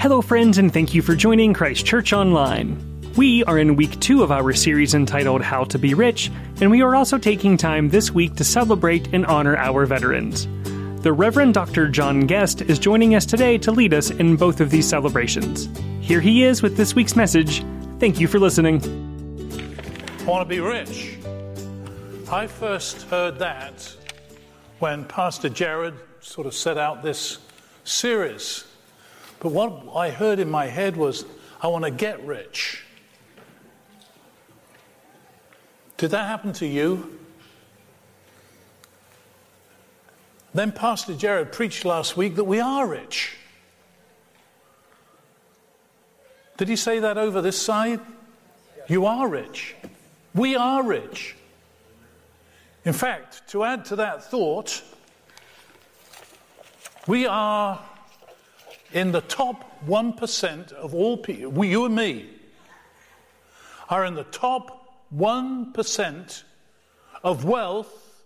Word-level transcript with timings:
Hello, 0.00 0.22
friends, 0.22 0.58
and 0.58 0.72
thank 0.72 0.94
you 0.94 1.02
for 1.02 1.16
joining 1.16 1.52
Christ 1.52 1.84
Church 1.84 2.12
Online. 2.12 2.78
We 3.16 3.42
are 3.44 3.58
in 3.58 3.74
week 3.74 3.98
two 3.98 4.22
of 4.22 4.30
our 4.30 4.52
series 4.52 4.94
entitled 4.94 5.42
How 5.42 5.64
to 5.64 5.76
Be 5.76 5.92
Rich, 5.92 6.30
and 6.60 6.70
we 6.70 6.82
are 6.82 6.94
also 6.94 7.18
taking 7.18 7.56
time 7.56 7.88
this 7.88 8.12
week 8.12 8.36
to 8.36 8.44
celebrate 8.44 9.12
and 9.12 9.26
honor 9.26 9.56
our 9.56 9.86
veterans. 9.86 10.46
The 11.02 11.12
Reverend 11.12 11.54
Dr. 11.54 11.88
John 11.88 12.28
Guest 12.28 12.62
is 12.62 12.78
joining 12.78 13.16
us 13.16 13.26
today 13.26 13.58
to 13.58 13.72
lead 13.72 13.92
us 13.92 14.12
in 14.12 14.36
both 14.36 14.60
of 14.60 14.70
these 14.70 14.88
celebrations. 14.88 15.68
Here 16.00 16.20
he 16.20 16.44
is 16.44 16.62
with 16.62 16.76
this 16.76 16.94
week's 16.94 17.16
message. 17.16 17.64
Thank 17.98 18.20
you 18.20 18.28
for 18.28 18.38
listening. 18.38 18.80
I 20.20 20.24
want 20.24 20.48
to 20.48 20.54
be 20.54 20.60
rich. 20.60 21.18
I 22.30 22.46
first 22.46 23.02
heard 23.08 23.40
that 23.40 23.96
when 24.78 25.04
Pastor 25.06 25.48
Jared 25.48 25.94
sort 26.20 26.46
of 26.46 26.54
set 26.54 26.78
out 26.78 27.02
this 27.02 27.38
series. 27.82 28.62
But 29.40 29.52
what 29.52 29.96
I 29.96 30.10
heard 30.10 30.38
in 30.38 30.50
my 30.50 30.66
head 30.66 30.96
was, 30.96 31.24
I 31.62 31.68
want 31.68 31.84
to 31.84 31.90
get 31.90 32.24
rich. 32.24 32.84
Did 35.96 36.10
that 36.10 36.26
happen 36.26 36.52
to 36.54 36.66
you? 36.66 37.18
Then 40.54 40.72
Pastor 40.72 41.14
Jared 41.14 41.52
preached 41.52 41.84
last 41.84 42.16
week 42.16 42.36
that 42.36 42.44
we 42.44 42.60
are 42.60 42.86
rich. 42.86 43.36
Did 46.56 46.68
he 46.68 46.76
say 46.76 46.98
that 46.98 47.18
over 47.18 47.40
this 47.40 47.60
side? 47.60 48.00
You 48.88 49.06
are 49.06 49.28
rich. 49.28 49.76
We 50.34 50.56
are 50.56 50.82
rich. 50.82 51.36
In 52.84 52.92
fact, 52.92 53.48
to 53.50 53.64
add 53.64 53.84
to 53.86 53.96
that 53.96 54.24
thought, 54.24 54.82
we 57.06 57.26
are 57.26 57.80
in 58.92 59.12
the 59.12 59.20
top 59.20 59.84
1% 59.86 60.72
of 60.72 60.94
all 60.94 61.16
people, 61.18 61.50
we, 61.50 61.68
you 61.68 61.84
and 61.84 61.94
me, 61.94 62.28
are 63.88 64.04
in 64.04 64.14
the 64.14 64.24
top 64.24 65.06
1% 65.14 66.42
of 67.22 67.44
wealth 67.44 68.24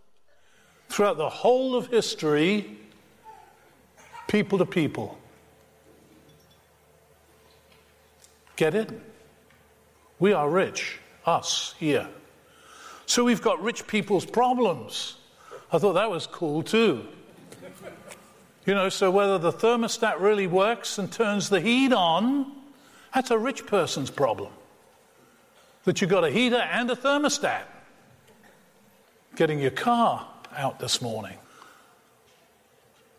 throughout 0.88 1.16
the 1.16 1.28
whole 1.28 1.74
of 1.74 1.86
history, 1.88 2.78
people 4.28 4.58
to 4.58 4.66
people. 4.66 5.18
Get 8.56 8.74
it? 8.74 8.90
We 10.18 10.33
are 10.33 10.48
rich, 10.48 10.98
us 11.24 11.74
here. 11.78 12.08
So 13.06 13.24
we've 13.24 13.42
got 13.42 13.62
rich 13.62 13.86
people's 13.86 14.24
problems. 14.24 15.16
I 15.72 15.78
thought 15.78 15.94
that 15.94 16.10
was 16.10 16.27
cool 16.27 16.62
too. 16.62 17.06
You 18.64 18.74
know, 18.74 18.88
so 18.88 19.10
whether 19.10 19.38
the 19.38 19.52
thermostat 19.52 20.20
really 20.20 20.46
works 20.46 20.98
and 20.98 21.10
turns 21.10 21.48
the 21.48 21.60
heat 21.60 21.92
on, 21.92 22.52
that's 23.12 23.30
a 23.32 23.38
rich 23.38 23.66
person's 23.66 24.10
problem. 24.10 24.52
That 25.84 26.00
you've 26.00 26.10
got 26.10 26.22
a 26.22 26.30
heater 26.30 26.56
and 26.56 26.88
a 26.90 26.94
thermostat. 26.94 27.64
Getting 29.34 29.58
your 29.58 29.72
car 29.72 30.28
out 30.56 30.78
this 30.78 31.02
morning. 31.02 31.36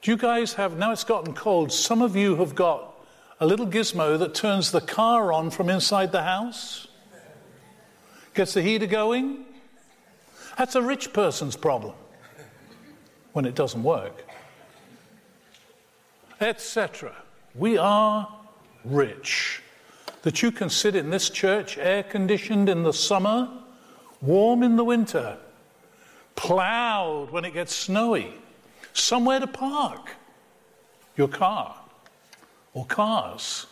Do 0.01 0.11
you 0.11 0.17
guys 0.17 0.53
have, 0.53 0.77
now 0.77 0.91
it's 0.91 1.03
gotten 1.03 1.33
cold, 1.33 1.73
some 1.73 2.01
of 2.01 2.15
you 2.15 2.37
have 2.37 2.55
got 2.55 2.93
a 3.39 3.45
little 3.45 3.67
gizmo 3.67 4.17
that 4.19 4.33
turns 4.33 4.71
the 4.71 4.81
car 4.81 5.33
on 5.33 5.49
from 5.49 5.69
inside 5.69 6.13
the 6.13 6.23
house? 6.23 6.87
Gets 8.33 8.53
the 8.53 8.61
heater 8.61 8.87
going? 8.87 9.43
That's 10.57 10.75
a 10.75 10.81
rich 10.81 11.11
person's 11.11 11.57
problem 11.57 11.95
when 13.33 13.45
it 13.45 13.55
doesn't 13.55 13.83
work 13.83 14.22
etc. 16.43 17.15
We 17.55 17.77
are 17.77 18.27
rich. 18.83 19.61
That 20.23 20.41
you 20.41 20.51
can 20.51 20.69
sit 20.69 20.95
in 20.95 21.09
this 21.09 21.29
church, 21.29 21.77
air 21.77 22.03
conditioned 22.03 22.69
in 22.69 22.83
the 22.83 22.93
summer, 22.93 23.49
warm 24.21 24.63
in 24.63 24.75
the 24.75 24.83
winter, 24.83 25.37
plowed 26.35 27.31
when 27.31 27.45
it 27.45 27.53
gets 27.53 27.75
snowy, 27.75 28.33
somewhere 28.93 29.39
to 29.39 29.47
park 29.47 30.15
your 31.17 31.27
car 31.27 31.75
or 32.73 32.85
cars. 32.85 33.65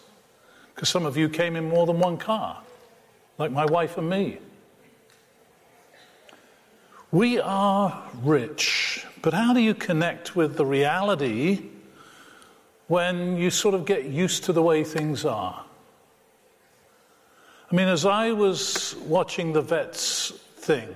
Because 0.74 0.90
some 0.90 1.06
of 1.06 1.16
you 1.18 1.30
came 1.30 1.56
in 1.56 1.70
more 1.70 1.86
than 1.86 2.00
one 2.00 2.18
car, 2.18 2.62
like 3.38 3.52
my 3.52 3.66
wife 3.66 3.98
and 3.98 4.10
me. 4.10 4.40
We 7.12 7.40
are 7.40 8.04
rich, 8.24 9.06
but 9.22 9.34
how 9.34 9.54
do 9.54 9.60
you 9.60 9.74
connect 9.74 10.36
with 10.36 10.56
the 10.56 10.66
reality 10.66 11.70
when 12.92 13.38
you 13.38 13.50
sort 13.50 13.74
of 13.74 13.86
get 13.86 14.04
used 14.04 14.44
to 14.44 14.52
the 14.52 14.62
way 14.62 14.84
things 14.84 15.24
are. 15.24 15.64
I 17.72 17.74
mean, 17.74 17.88
as 17.88 18.06
I 18.06 18.34
was 18.34 18.98
watching 19.06 19.54
the 19.54 19.62
vets 19.62 20.34
thing, 20.58 20.90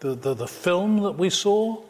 the, 0.00 0.16
the, 0.16 0.34
the 0.34 0.48
film 0.48 1.02
that 1.04 1.12
we 1.12 1.30
saw, 1.30 1.84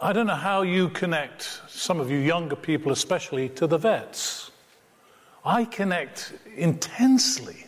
I 0.00 0.12
don't 0.12 0.26
know 0.26 0.34
how 0.34 0.62
you 0.62 0.88
connect, 0.88 1.60
some 1.68 2.00
of 2.00 2.10
you 2.10 2.18
younger 2.18 2.56
people 2.56 2.90
especially, 2.90 3.50
to 3.50 3.68
the 3.68 3.78
vets. 3.78 4.50
I 5.44 5.64
connect 5.64 6.32
intensely 6.56 7.66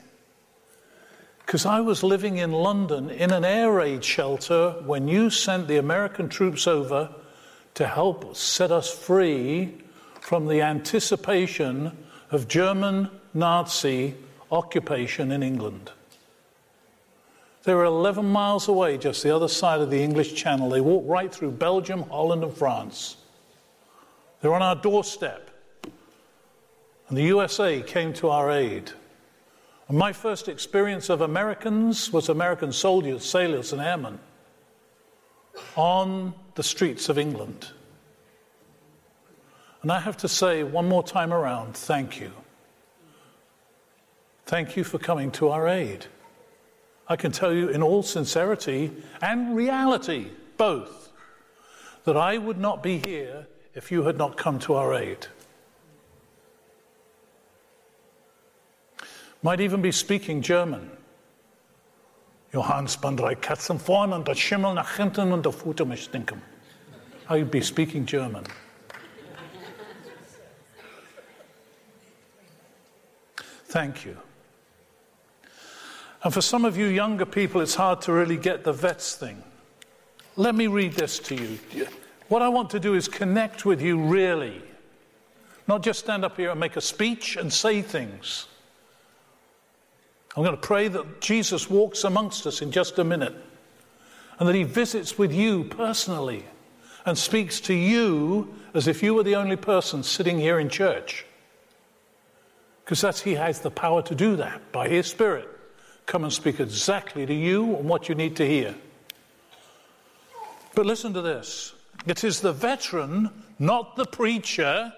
because 1.46 1.64
I 1.64 1.78
was 1.78 2.02
living 2.02 2.38
in 2.38 2.50
London 2.50 3.08
in 3.08 3.32
an 3.32 3.44
air 3.44 3.70
raid 3.70 4.04
shelter 4.04 4.82
when 4.84 5.06
you 5.06 5.30
sent 5.30 5.68
the 5.68 5.76
American 5.76 6.28
troops 6.28 6.66
over 6.66 7.14
to 7.74 7.86
help 7.86 8.34
set 8.34 8.72
us 8.72 8.92
free 8.92 9.78
from 10.22 10.46
the 10.46 10.62
anticipation 10.62 11.90
of 12.30 12.46
German 12.46 13.10
Nazi 13.34 14.14
occupation 14.52 15.32
in 15.32 15.42
England. 15.42 15.90
They 17.64 17.74
were 17.74 17.84
11 17.84 18.24
miles 18.24 18.68
away, 18.68 18.98
just 18.98 19.24
the 19.24 19.34
other 19.34 19.48
side 19.48 19.80
of 19.80 19.90
the 19.90 20.02
English 20.02 20.34
Channel. 20.34 20.70
They 20.70 20.80
walked 20.80 21.08
right 21.08 21.32
through 21.32 21.50
Belgium, 21.52 22.04
Holland, 22.04 22.44
and 22.44 22.56
France. 22.56 23.16
They're 24.40 24.54
on 24.54 24.62
our 24.62 24.76
doorstep. 24.76 25.50
And 27.08 27.18
the 27.18 27.24
USA 27.24 27.82
came 27.82 28.12
to 28.14 28.30
our 28.30 28.50
aid. 28.52 28.92
And 29.88 29.98
my 29.98 30.12
first 30.12 30.48
experience 30.48 31.10
of 31.10 31.20
Americans 31.20 32.12
was 32.12 32.28
American 32.28 32.72
soldiers, 32.72 33.24
sailors, 33.24 33.72
and 33.72 33.82
airmen 33.82 34.20
on 35.74 36.32
the 36.54 36.62
streets 36.62 37.08
of 37.08 37.18
England. 37.18 37.72
And 39.82 39.90
I 39.90 39.98
have 39.98 40.16
to 40.18 40.28
say 40.28 40.62
one 40.62 40.88
more 40.88 41.02
time 41.02 41.32
around, 41.32 41.76
thank 41.76 42.20
you. 42.20 42.30
Thank 44.46 44.76
you 44.76 44.84
for 44.84 44.98
coming 44.98 45.30
to 45.32 45.48
our 45.48 45.66
aid. 45.66 46.06
I 47.08 47.16
can 47.16 47.32
tell 47.32 47.52
you 47.52 47.68
in 47.68 47.82
all 47.82 48.02
sincerity 48.02 48.92
and 49.20 49.56
reality, 49.56 50.28
both, 50.56 51.12
that 52.04 52.16
I 52.16 52.38
would 52.38 52.58
not 52.58 52.82
be 52.82 52.98
here 52.98 53.46
if 53.74 53.90
you 53.90 54.04
had 54.04 54.16
not 54.16 54.36
come 54.36 54.58
to 54.60 54.74
our 54.74 54.94
aid. 54.94 55.26
Might 59.42 59.60
even 59.60 59.82
be 59.82 59.90
speaking 59.90 60.42
German. 60.42 60.90
Johannes 62.52 62.92
span 62.92 63.16
drei 63.16 63.34
und 63.34 64.28
der 64.28 64.34
Schimmel 64.34 64.74
nach 64.74 64.96
hinten 64.96 65.32
und 65.32 65.44
der 65.44 65.52
Futter 65.52 65.84
mich 65.84 66.04
stinken. 66.04 66.40
I'd 67.28 67.50
be 67.50 67.62
speaking 67.62 68.04
German. 68.04 68.44
Thank 73.72 74.04
you. 74.04 74.18
And 76.22 76.34
for 76.34 76.42
some 76.42 76.66
of 76.66 76.76
you 76.76 76.84
younger 76.84 77.24
people, 77.24 77.62
it's 77.62 77.74
hard 77.74 78.02
to 78.02 78.12
really 78.12 78.36
get 78.36 78.64
the 78.64 78.72
vets 78.74 79.14
thing. 79.14 79.42
Let 80.36 80.54
me 80.54 80.66
read 80.66 80.92
this 80.92 81.18
to 81.20 81.34
you. 81.34 81.58
What 82.28 82.42
I 82.42 82.50
want 82.50 82.68
to 82.70 82.78
do 82.78 82.92
is 82.92 83.08
connect 83.08 83.64
with 83.64 83.80
you 83.80 83.98
really, 83.98 84.60
not 85.66 85.82
just 85.82 86.00
stand 86.00 86.22
up 86.22 86.36
here 86.36 86.50
and 86.50 86.60
make 86.60 86.76
a 86.76 86.82
speech 86.82 87.36
and 87.36 87.50
say 87.50 87.80
things. 87.80 88.46
I'm 90.36 90.42
going 90.42 90.54
to 90.54 90.60
pray 90.60 90.88
that 90.88 91.22
Jesus 91.22 91.70
walks 91.70 92.04
amongst 92.04 92.46
us 92.46 92.60
in 92.60 92.72
just 92.72 92.98
a 92.98 93.04
minute 93.04 93.34
and 94.38 94.46
that 94.46 94.54
he 94.54 94.64
visits 94.64 95.16
with 95.16 95.32
you 95.32 95.64
personally 95.64 96.44
and 97.06 97.16
speaks 97.16 97.58
to 97.62 97.72
you 97.72 98.54
as 98.74 98.86
if 98.86 99.02
you 99.02 99.14
were 99.14 99.22
the 99.22 99.36
only 99.36 99.56
person 99.56 100.02
sitting 100.02 100.38
here 100.38 100.58
in 100.58 100.68
church. 100.68 101.24
Because 102.92 103.00
that's 103.00 103.22
He 103.22 103.36
has 103.36 103.60
the 103.60 103.70
power 103.70 104.02
to 104.02 104.14
do 104.14 104.36
that 104.36 104.70
by 104.70 104.86
His 104.86 105.06
Spirit. 105.06 105.48
Come 106.04 106.24
and 106.24 106.32
speak 106.32 106.60
exactly 106.60 107.24
to 107.24 107.32
you 107.32 107.74
and 107.76 107.88
what 107.88 108.10
you 108.10 108.14
need 108.14 108.36
to 108.36 108.46
hear. 108.46 108.74
But 110.74 110.84
listen 110.84 111.14
to 111.14 111.22
this 111.22 111.72
it 112.06 112.22
is 112.22 112.42
the 112.42 112.52
veteran, 112.52 113.30
not 113.58 113.96
the 113.96 114.04
preacher, 114.04 114.92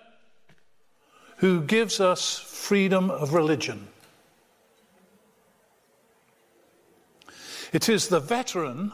who 1.37 1.61
gives 1.61 2.01
us 2.01 2.37
freedom 2.37 3.13
of 3.13 3.33
religion. 3.33 3.87
It 7.73 7.89
is 7.89 8.09
the 8.09 8.19
veteran, 8.19 8.93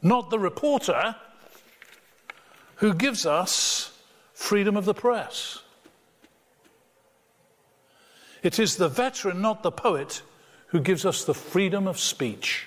not 0.00 0.30
the 0.30 0.38
reporter, 0.38 1.16
who 2.76 2.94
gives 2.94 3.26
us 3.26 4.00
freedom 4.32 4.76
of 4.76 4.84
the 4.84 4.94
press. 4.94 5.58
It 8.42 8.58
is 8.58 8.76
the 8.76 8.88
veteran, 8.88 9.40
not 9.40 9.62
the 9.62 9.70
poet, 9.70 10.22
who 10.66 10.80
gives 10.80 11.04
us 11.04 11.24
the 11.24 11.34
freedom 11.34 11.86
of 11.86 11.98
speech. 11.98 12.66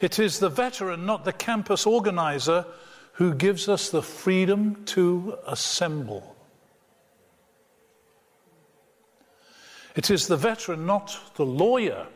It 0.00 0.18
is 0.18 0.38
the 0.38 0.48
veteran, 0.48 1.06
not 1.06 1.24
the 1.24 1.32
campus 1.32 1.86
organizer, 1.86 2.66
who 3.12 3.34
gives 3.34 3.68
us 3.68 3.90
the 3.90 4.02
freedom 4.02 4.84
to 4.86 5.38
assemble. 5.46 6.36
It 9.94 10.10
is 10.10 10.26
the 10.26 10.36
veteran, 10.36 10.84
not 10.84 11.18
the 11.36 11.46
lawyer, 11.46 12.06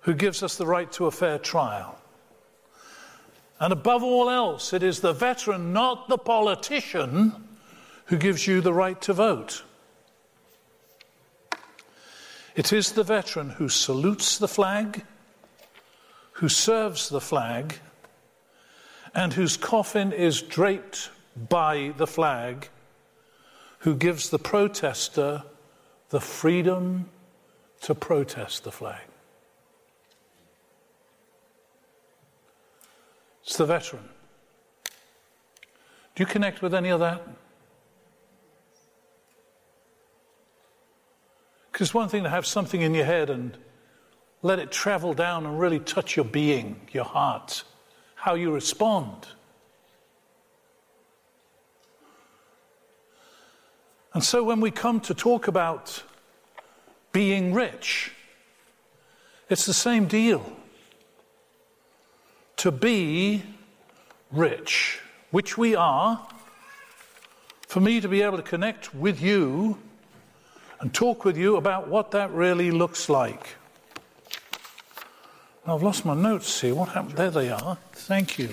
who 0.00 0.14
gives 0.14 0.42
us 0.42 0.56
the 0.56 0.66
right 0.66 0.90
to 0.92 1.06
a 1.06 1.10
fair 1.10 1.38
trial. 1.38 1.98
And 3.58 3.72
above 3.72 4.02
all 4.02 4.30
else, 4.30 4.72
it 4.72 4.82
is 4.82 5.00
the 5.00 5.12
veteran, 5.12 5.72
not 5.72 6.08
the 6.08 6.18
politician, 6.18 7.49
who 8.10 8.16
gives 8.16 8.44
you 8.44 8.60
the 8.60 8.72
right 8.72 9.00
to 9.00 9.12
vote. 9.12 9.62
It 12.56 12.72
is 12.72 12.90
the 12.92 13.04
veteran 13.04 13.50
who 13.50 13.68
salutes 13.68 14.36
the 14.36 14.48
flag, 14.48 15.04
who 16.32 16.48
serves 16.48 17.08
the 17.08 17.20
flag, 17.20 17.78
and 19.14 19.32
whose 19.32 19.56
coffin 19.56 20.10
is 20.10 20.42
draped 20.42 21.10
by 21.48 21.94
the 21.98 22.06
flag, 22.06 22.68
who 23.78 23.94
gives 23.94 24.30
the 24.30 24.40
protester 24.40 25.44
the 26.08 26.20
freedom 26.20 27.08
to 27.82 27.94
protest 27.94 28.64
the 28.64 28.72
flag. 28.72 29.06
It's 33.44 33.56
the 33.56 33.66
veteran. 33.66 34.08
Do 36.16 36.24
you 36.24 36.26
connect 36.26 36.60
with 36.60 36.74
any 36.74 36.88
of 36.88 36.98
that? 36.98 37.22
Because 41.80 41.88
it's 41.88 41.94
one 41.94 42.10
thing 42.10 42.24
to 42.24 42.28
have 42.28 42.44
something 42.44 42.82
in 42.82 42.92
your 42.92 43.06
head 43.06 43.30
and 43.30 43.56
let 44.42 44.58
it 44.58 44.70
travel 44.70 45.14
down 45.14 45.46
and 45.46 45.58
really 45.58 45.78
touch 45.78 46.14
your 46.14 46.26
being, 46.26 46.78
your 46.92 47.04
heart, 47.04 47.64
how 48.16 48.34
you 48.34 48.52
respond. 48.52 49.26
And 54.12 54.22
so 54.22 54.44
when 54.44 54.60
we 54.60 54.70
come 54.70 55.00
to 55.00 55.14
talk 55.14 55.48
about 55.48 56.02
being 57.12 57.54
rich, 57.54 58.12
it's 59.48 59.64
the 59.64 59.72
same 59.72 60.06
deal. 60.06 60.54
To 62.58 62.70
be 62.70 63.42
rich, 64.30 65.00
which 65.30 65.56
we 65.56 65.74
are, 65.74 66.28
for 67.68 67.80
me 67.80 68.02
to 68.02 68.08
be 68.08 68.20
able 68.20 68.36
to 68.36 68.42
connect 68.42 68.94
with 68.94 69.22
you 69.22 69.78
and 70.80 70.92
talk 70.92 71.24
with 71.24 71.36
you 71.36 71.56
about 71.56 71.88
what 71.88 72.10
that 72.12 72.32
really 72.32 72.70
looks 72.70 73.08
like. 73.08 73.56
I've 75.66 75.82
lost 75.82 76.04
my 76.04 76.14
notes 76.14 76.60
here. 76.60 76.74
What 76.74 76.88
happened? 76.88 77.16
There 77.16 77.30
they 77.30 77.50
are. 77.50 77.78
Thank 77.92 78.38
you. 78.38 78.48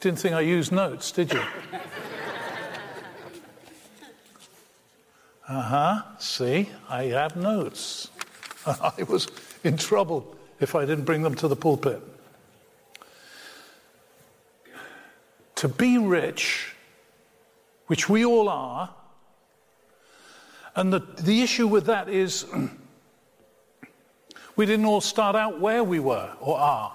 Didn't 0.00 0.18
think 0.18 0.34
I 0.34 0.40
used 0.40 0.72
notes, 0.72 1.12
did 1.12 1.32
you? 1.32 1.42
Uh 5.48 5.62
huh. 5.62 6.02
See, 6.18 6.68
I 6.88 7.04
have 7.04 7.36
notes. 7.36 8.10
I 8.66 9.02
was 9.08 9.28
in 9.64 9.76
trouble 9.76 10.36
if 10.60 10.74
I 10.74 10.84
didn't 10.84 11.04
bring 11.04 11.22
them 11.22 11.34
to 11.36 11.48
the 11.48 11.56
pulpit. 11.56 12.02
To 15.56 15.68
be 15.68 15.98
rich, 15.98 16.74
which 17.86 18.08
we 18.08 18.24
all 18.24 18.48
are, 18.48 18.94
and 20.76 20.92
the, 20.92 21.00
the 21.18 21.42
issue 21.42 21.66
with 21.66 21.86
that 21.86 22.08
is 22.08 22.46
we 24.56 24.66
didn't 24.66 24.86
all 24.86 25.00
start 25.00 25.36
out 25.36 25.60
where 25.60 25.82
we 25.82 26.00
were 26.00 26.30
or 26.40 26.58
are. 26.58 26.92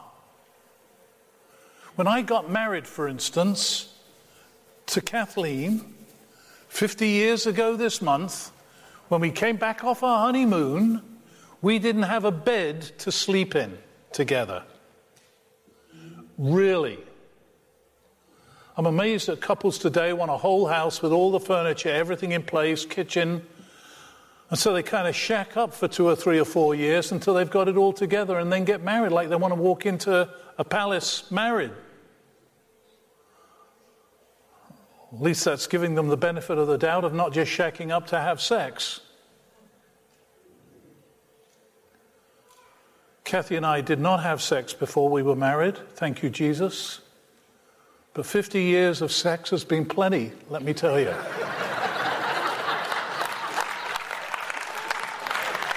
When 1.96 2.08
I 2.08 2.22
got 2.22 2.50
married, 2.50 2.88
for 2.88 3.08
instance, 3.08 3.94
to 4.88 5.02
Kathleen 5.02 5.94
50 6.70 7.08
years 7.08 7.46
ago 7.46 7.76
this 7.76 8.02
month, 8.02 8.52
when 9.10 9.22
we 9.22 9.30
came 9.30 9.58
back 9.58 9.84
off 9.84 10.02
our 10.02 10.26
honeymoon, 10.26 11.02
we 11.62 11.78
didn't 11.78 12.04
have 12.04 12.26
a 12.26 12.32
bed 12.32 12.82
to 13.00 13.12
sleep 13.12 13.56
in 13.56 13.78
together. 14.12 14.64
Really. 16.38 16.98
I'm 18.76 18.88
amazed 18.88 19.28
that 19.28 19.40
couples 19.40 19.78
today 19.78 20.14
want 20.14 20.32
a 20.32 20.38
whole 20.38 20.66
house 20.66 21.02
with 21.02 21.12
all 21.12 21.30
the 21.30 21.40
furniture, 21.40 21.90
everything 21.90 22.32
in 22.32 22.42
place, 22.42 22.86
kitchen, 22.86 23.46
and 24.54 24.60
so 24.60 24.72
they 24.72 24.84
kind 24.84 25.08
of 25.08 25.16
shack 25.16 25.58
up 25.58 25.74
for 25.74 25.88
two 25.88 26.08
or 26.08 26.16
three 26.16 26.40
or 26.40 26.46
four 26.46 26.76
years 26.76 27.12
until 27.12 27.34
they've 27.34 27.50
got 27.50 27.68
it 27.68 27.76
all 27.76 27.92
together 27.92 28.38
and 28.38 28.54
then 28.54 28.66
get 28.66 28.84
married 28.84 29.12
like 29.12 29.28
they 29.30 29.36
want 29.36 29.52
to 29.52 29.60
walk 29.60 29.88
into 29.88 30.30
a 30.60 30.64
palace 30.64 31.32
married. 31.32 31.72
At 35.12 35.20
least 35.20 35.44
that's 35.44 35.66
giving 35.66 35.96
them 35.96 36.08
the 36.08 36.18
benefit 36.18 36.60
of 36.60 36.68
the 36.68 36.78
doubt 36.78 37.04
of 37.04 37.16
not 37.16 37.34
just 37.34 37.52
shacking 37.52 37.90
up 37.90 38.06
to 38.10 38.20
have 38.20 38.40
sex. 38.40 39.02
Kathy 43.24 43.56
and 43.56 43.66
I 43.66 43.82
did 43.82 44.00
not 44.00 44.22
have 44.22 44.40
sex 44.40 44.72
before 44.72 45.10
we 45.10 45.24
were 45.24 45.36
married, 45.36 45.80
thank 45.96 46.22
you, 46.22 46.30
Jesus. 46.30 47.00
But 48.14 48.28
50 48.28 48.62
years 48.62 49.02
of 49.02 49.12
sex 49.12 49.50
has 49.50 49.64
been 49.64 49.86
plenty, 49.86 50.32
let 50.52 50.62
me 50.62 50.76
tell 50.76 51.00
you. 51.00 51.16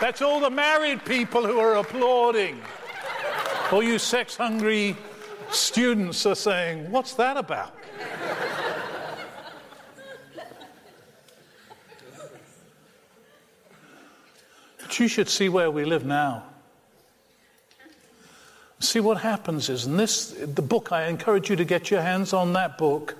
That's 0.00 0.20
all 0.20 0.40
the 0.40 0.50
married 0.50 1.04
people 1.04 1.46
who 1.46 1.58
are 1.58 1.76
applauding. 1.76 2.60
All 3.72 3.82
you 3.82 3.98
sex 3.98 4.36
hungry 4.36 4.96
students 5.50 6.26
are 6.26 6.34
saying, 6.34 6.90
What's 6.90 7.14
that 7.14 7.36
about? 7.36 7.74
But 14.78 15.00
you 15.00 15.08
should 15.08 15.28
see 15.28 15.48
where 15.48 15.70
we 15.70 15.84
live 15.84 16.04
now. 16.04 16.44
See 18.78 19.00
what 19.00 19.18
happens 19.18 19.68
is, 19.70 19.86
and 19.86 19.98
this, 19.98 20.28
the 20.28 20.62
book, 20.62 20.92
I 20.92 21.06
encourage 21.06 21.48
you 21.48 21.56
to 21.56 21.64
get 21.64 21.90
your 21.90 22.02
hands 22.02 22.32
on 22.32 22.52
that 22.52 22.76
book 22.76 23.16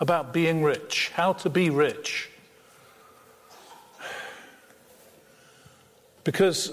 about 0.00 0.32
being 0.32 0.62
rich, 0.62 1.12
how 1.14 1.32
to 1.34 1.48
be 1.48 1.70
rich. 1.70 2.28
Because, 6.26 6.72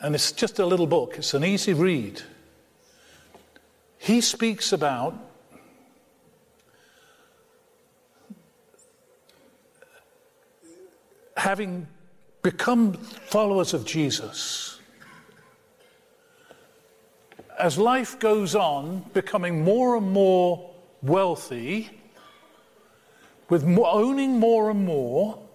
and 0.00 0.14
it's 0.14 0.32
just 0.32 0.58
a 0.58 0.64
little 0.64 0.86
book, 0.86 1.16
it's 1.18 1.34
an 1.34 1.44
easy 1.44 1.74
read. 1.74 2.22
He 3.98 4.22
speaks 4.22 4.72
about 4.72 5.14
having 11.36 11.86
become 12.40 12.94
followers 12.94 13.74
of 13.74 13.84
Jesus. 13.84 14.80
As 17.58 17.76
life 17.76 18.18
goes 18.18 18.54
on, 18.54 19.04
becoming 19.12 19.62
more 19.62 19.94
and 19.94 20.10
more 20.10 20.70
wealthy, 21.02 21.90
with 23.50 23.62
owning 23.78 24.38
more 24.38 24.70
and 24.70 24.86
more, 24.86 25.45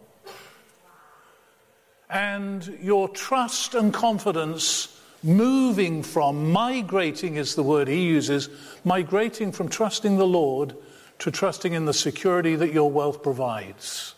and 2.12 2.77
your 2.82 3.08
trust 3.08 3.74
and 3.74 3.94
confidence 3.94 5.00
moving 5.24 6.03
from, 6.03 6.51
migrating 6.51 7.38
is 7.38 7.56
the 7.56 7.63
word 7.63 7.88
he 7.88 8.03
uses, 8.03 8.50
migrating 8.84 9.51
from 9.51 9.70
trusting 9.70 10.18
the 10.18 10.27
Lord 10.27 10.75
to 11.20 11.32
trusting 11.32 11.74
in 11.74 11.86
the 11.86 11.94
security 11.94 12.56
that 12.56 12.74
your 12.74 12.91
wealth 12.91 13.24
provides. 13.24 14.15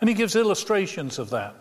And 0.00 0.10
he 0.10 0.14
gives 0.14 0.36
illustrations 0.36 1.18
of 1.18 1.30
that. 1.30 1.54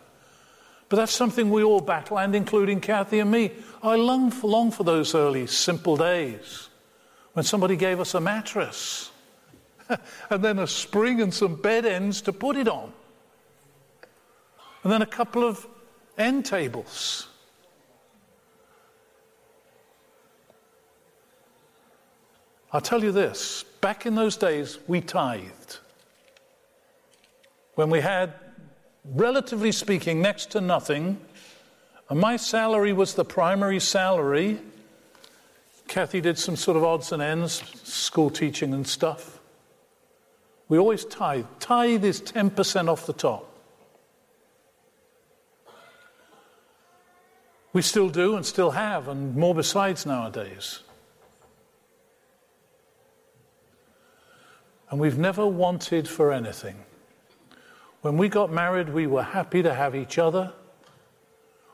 But 0.90 0.98
that's 0.98 1.14
something 1.14 1.50
we 1.50 1.64
all 1.64 1.82
battle, 1.82 2.20
and 2.20 2.36
including 2.36 2.82
Kathy 2.82 3.20
and 3.20 3.32
me. 3.32 3.52
I 3.82 3.96
long 3.96 4.30
for, 4.30 4.48
long 4.48 4.72
for 4.72 4.84
those 4.84 5.16
early 5.16 5.48
simple 5.48 5.96
days 5.96 6.70
when 7.34 7.46
somebody 7.46 7.76
gave 7.76 8.00
us 8.00 8.14
a 8.14 8.20
mattress 8.20 9.12
and 10.30 10.44
then 10.44 10.60
a 10.60 10.68
spring 10.68 11.22
and 11.22 11.34
some 11.34 11.56
bed 11.56 11.86
ends 11.86 12.22
to 12.24 12.34
put 12.34 12.58
it 12.58 12.68
on 12.68 12.92
and 14.86 14.94
then 14.94 15.02
a 15.02 15.06
couple 15.08 15.44
of 15.44 15.66
end 16.16 16.46
tables. 16.46 17.28
I'll 22.72 22.82
tell 22.82 23.04
you 23.04 23.12
this 23.12 23.64
back 23.82 24.06
in 24.06 24.14
those 24.14 24.38
days, 24.38 24.78
we 24.88 25.02
tithed. 25.02 25.80
When 27.74 27.90
we 27.90 28.00
had, 28.00 28.34
relatively 29.04 29.72
speaking, 29.72 30.22
next 30.22 30.52
to 30.52 30.62
nothing, 30.62 31.20
and 32.08 32.20
my 32.20 32.38
salary 32.38 32.94
was 32.94 33.16
the 33.16 33.26
primary 33.26 33.80
salary. 33.80 34.60
Kathy 35.88 36.22
did 36.22 36.38
some 36.38 36.56
sort 36.56 36.78
of 36.78 36.84
odds 36.84 37.12
and 37.12 37.24
ends, 37.24 37.64
school 37.84 38.30
teaching 38.30 38.72
and 38.72 38.88
stuff. 38.88 39.40
We 40.70 40.78
always 40.78 41.06
tithe. 41.06 41.46
Tithe 41.60 42.06
is 42.06 42.22
10% 42.22 42.88
off 42.88 43.08
the 43.08 43.14
top. 43.14 43.55
We 47.76 47.82
still 47.82 48.08
do 48.08 48.38
and 48.38 48.46
still 48.46 48.72
have, 48.72 49.10
and 49.10 49.36
more 49.36 49.54
besides 49.54 50.06
nowadays. 50.06 50.80
And 54.90 54.98
we've 54.98 55.18
never 55.18 55.46
wanted 55.46 56.08
for 56.08 56.32
anything. 56.32 56.78
When 58.00 58.16
we 58.16 58.30
got 58.30 58.50
married, 58.50 58.88
we 58.88 59.08
were 59.08 59.24
happy 59.24 59.62
to 59.62 59.74
have 59.74 59.94
each 59.94 60.18
other. 60.18 60.54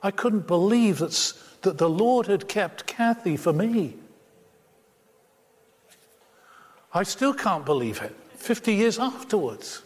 I 0.02 0.10
couldn't 0.10 0.48
believe 0.48 0.98
that, 0.98 1.34
that 1.62 1.78
the 1.78 1.88
Lord 1.88 2.26
had 2.26 2.48
kept 2.48 2.88
Kathy 2.88 3.38
for 3.38 3.54
me. 3.54 3.94
I 6.96 7.04
still 7.04 7.36
can't 7.36 7.64
believe 7.64 8.02
it, 8.02 8.16
50 8.38 8.74
years 8.74 8.98
afterwards, 8.98 9.84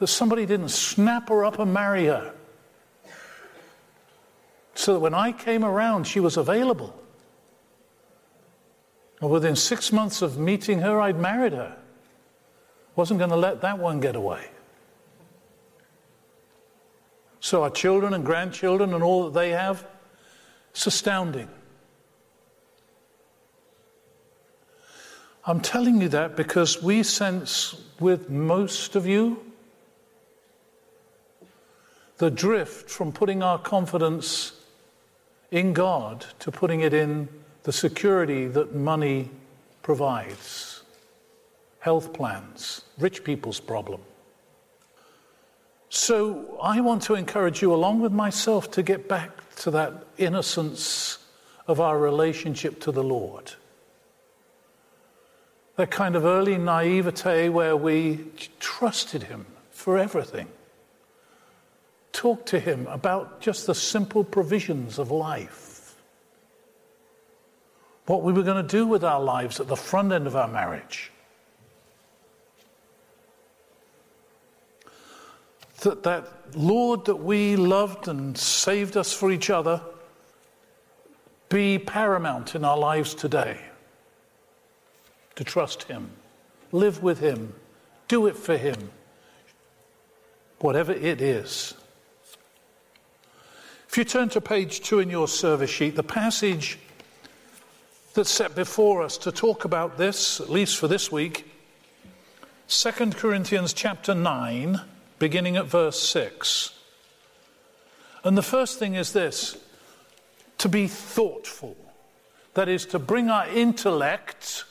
that 0.00 0.08
somebody 0.08 0.46
didn't 0.46 0.70
snap 0.70 1.28
her 1.28 1.44
up 1.44 1.60
and 1.60 1.72
marry 1.72 2.06
her. 2.06 2.34
So 4.74 4.94
that 4.94 5.00
when 5.00 5.14
I 5.14 5.32
came 5.32 5.64
around, 5.64 6.04
she 6.04 6.20
was 6.20 6.36
available. 6.36 6.98
And 9.20 9.30
within 9.30 9.54
six 9.54 9.92
months 9.92 10.22
of 10.22 10.38
meeting 10.38 10.80
her, 10.80 11.00
I'd 11.00 11.18
married 11.18 11.52
her. 11.52 11.76
Wasn't 12.96 13.18
going 13.18 13.30
to 13.30 13.36
let 13.36 13.60
that 13.60 13.78
one 13.78 14.00
get 14.00 14.16
away. 14.16 14.46
So 17.40 17.62
our 17.62 17.70
children 17.70 18.14
and 18.14 18.24
grandchildren 18.24 18.94
and 18.94 19.02
all 19.02 19.24
that 19.24 19.34
they 19.34 19.50
have, 19.50 19.86
it's 20.70 20.86
astounding. 20.86 21.48
I'm 25.44 25.60
telling 25.60 26.00
you 26.00 26.08
that 26.10 26.36
because 26.36 26.82
we 26.82 27.02
sense 27.02 27.74
with 27.98 28.30
most 28.30 28.94
of 28.94 29.06
you 29.06 29.40
the 32.18 32.30
drift 32.30 32.88
from 32.88 33.10
putting 33.10 33.42
our 33.42 33.58
confidence 33.58 34.52
in 35.52 35.74
God 35.74 36.26
to 36.40 36.50
putting 36.50 36.80
it 36.80 36.92
in 36.92 37.28
the 37.62 37.72
security 37.72 38.48
that 38.48 38.74
money 38.74 39.30
provides. 39.82 40.82
Health 41.78 42.12
plans, 42.12 42.82
rich 42.98 43.22
people's 43.22 43.60
problem. 43.60 44.00
So 45.90 46.58
I 46.62 46.80
want 46.80 47.02
to 47.02 47.14
encourage 47.14 47.60
you, 47.60 47.72
along 47.74 48.00
with 48.00 48.12
myself, 48.12 48.70
to 48.72 48.82
get 48.82 49.08
back 49.08 49.30
to 49.56 49.70
that 49.72 50.06
innocence 50.16 51.18
of 51.66 51.80
our 51.80 51.98
relationship 51.98 52.80
to 52.80 52.92
the 52.92 53.02
Lord. 53.02 53.52
That 55.76 55.90
kind 55.90 56.16
of 56.16 56.24
early 56.24 56.56
naivete 56.56 57.50
where 57.50 57.76
we 57.76 58.24
trusted 58.58 59.24
Him 59.24 59.44
for 59.70 59.98
everything. 59.98 60.48
Talked 62.12 62.46
to 62.48 62.60
Him 62.60 62.86
about 62.86 63.40
just 63.40 63.66
the 63.66 63.74
simple 63.74 64.22
provisions 64.22 64.98
of 64.98 65.10
life. 65.10 65.96
What 68.06 68.22
we 68.22 68.32
were 68.32 68.42
going 68.42 68.64
to 68.64 68.68
do 68.68 68.86
with 68.86 69.04
our 69.04 69.20
lives 69.20 69.60
at 69.60 69.68
the 69.68 69.76
front 69.76 70.12
end 70.12 70.26
of 70.26 70.36
our 70.36 70.48
marriage. 70.48 71.12
that 75.82 76.02
that 76.04 76.56
Lord 76.56 77.04
that 77.06 77.16
we 77.16 77.56
loved 77.56 78.08
and 78.08 78.36
saved 78.36 78.96
us 78.96 79.12
for 79.12 79.30
each 79.30 79.50
other 79.50 79.80
be 81.48 81.78
paramount 81.78 82.54
in 82.54 82.64
our 82.64 82.78
lives 82.78 83.14
today. 83.14 83.58
To 85.36 85.44
trust 85.44 85.84
Him, 85.84 86.10
live 86.70 87.02
with 87.02 87.18
Him, 87.18 87.54
do 88.08 88.26
it 88.26 88.36
for 88.36 88.56
Him, 88.56 88.90
whatever 90.60 90.92
it 90.92 91.20
is. 91.20 91.74
If 93.92 93.98
you 93.98 94.04
turn 94.04 94.30
to 94.30 94.40
page 94.40 94.80
two 94.80 95.00
in 95.00 95.10
your 95.10 95.28
service 95.28 95.68
sheet, 95.68 95.96
the 95.96 96.02
passage 96.02 96.78
that's 98.14 98.30
set 98.30 98.54
before 98.54 99.02
us 99.02 99.18
to 99.18 99.30
talk 99.30 99.66
about 99.66 99.98
this, 99.98 100.40
at 100.40 100.48
least 100.48 100.78
for 100.78 100.88
this 100.88 101.12
week, 101.12 101.44
2 102.68 102.90
Corinthians 103.10 103.74
chapter 103.74 104.14
9 104.14 104.80
beginning 105.18 105.58
at 105.58 105.66
verse 105.66 106.00
6. 106.00 106.72
And 108.24 108.34
the 108.34 108.42
first 108.42 108.78
thing 108.78 108.94
is 108.94 109.12
this 109.12 109.58
to 110.56 110.70
be 110.70 110.86
thoughtful. 110.86 111.76
That 112.54 112.70
is, 112.70 112.86
to 112.86 112.98
bring 112.98 113.28
our 113.28 113.46
intellect, 113.46 114.64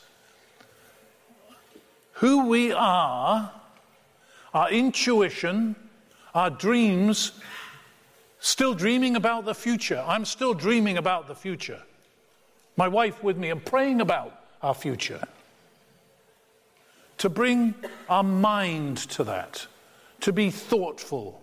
who 2.14 2.48
we 2.48 2.72
are, 2.72 3.52
our 4.52 4.68
intuition, 4.68 5.76
our 6.34 6.50
dreams, 6.50 7.30
still 8.42 8.74
dreaming 8.74 9.16
about 9.16 9.44
the 9.44 9.54
future. 9.54 10.04
I'm 10.06 10.24
still 10.24 10.52
dreaming 10.52 10.98
about 10.98 11.28
the 11.28 11.34
future. 11.34 11.80
My 12.76 12.88
wife 12.88 13.22
with 13.22 13.38
me 13.38 13.50
and 13.50 13.64
praying 13.64 14.00
about 14.00 14.38
our 14.62 14.74
future. 14.74 15.22
To 17.18 17.28
bring 17.28 17.74
our 18.08 18.24
mind 18.24 18.98
to 19.10 19.24
that 19.24 19.66
to 20.22 20.32
be 20.32 20.50
thoughtful. 20.50 21.40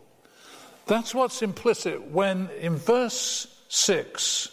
That's 0.87 1.13
what's 1.13 1.41
implicit 1.41 2.11
when 2.11 2.49
in 2.59 2.75
verse 2.75 3.47
6, 3.69 4.49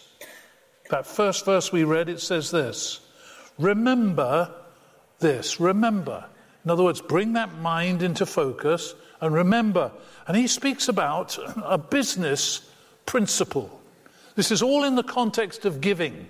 that 0.89 1.05
first 1.05 1.45
verse 1.45 1.71
we 1.71 1.83
read, 1.83 2.09
it 2.09 2.21
says 2.21 2.51
this 2.51 3.01
Remember 3.57 4.53
this, 5.19 5.59
remember. 5.59 6.25
In 6.63 6.71
other 6.71 6.83
words, 6.83 7.01
bring 7.01 7.33
that 7.33 7.57
mind 7.59 8.03
into 8.03 8.25
focus 8.25 8.93
and 9.21 9.33
remember. 9.33 9.91
And 10.27 10.37
he 10.37 10.47
speaks 10.47 10.87
about 10.87 11.37
a 11.63 11.77
business 11.77 12.69
principle. 13.05 13.81
This 14.35 14.51
is 14.51 14.61
all 14.61 14.83
in 14.83 14.95
the 14.95 15.03
context 15.03 15.65
of 15.65 15.81
giving. 15.81 16.27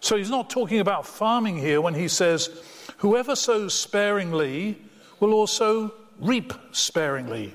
So 0.00 0.16
he's 0.16 0.30
not 0.30 0.50
talking 0.50 0.80
about 0.80 1.06
farming 1.06 1.56
here 1.56 1.80
when 1.80 1.94
he 1.94 2.08
says, 2.08 2.50
Whoever 2.98 3.34
sows 3.34 3.72
sparingly 3.72 4.78
will 5.18 5.32
also 5.32 5.94
reap 6.20 6.52
sparingly, 6.72 7.54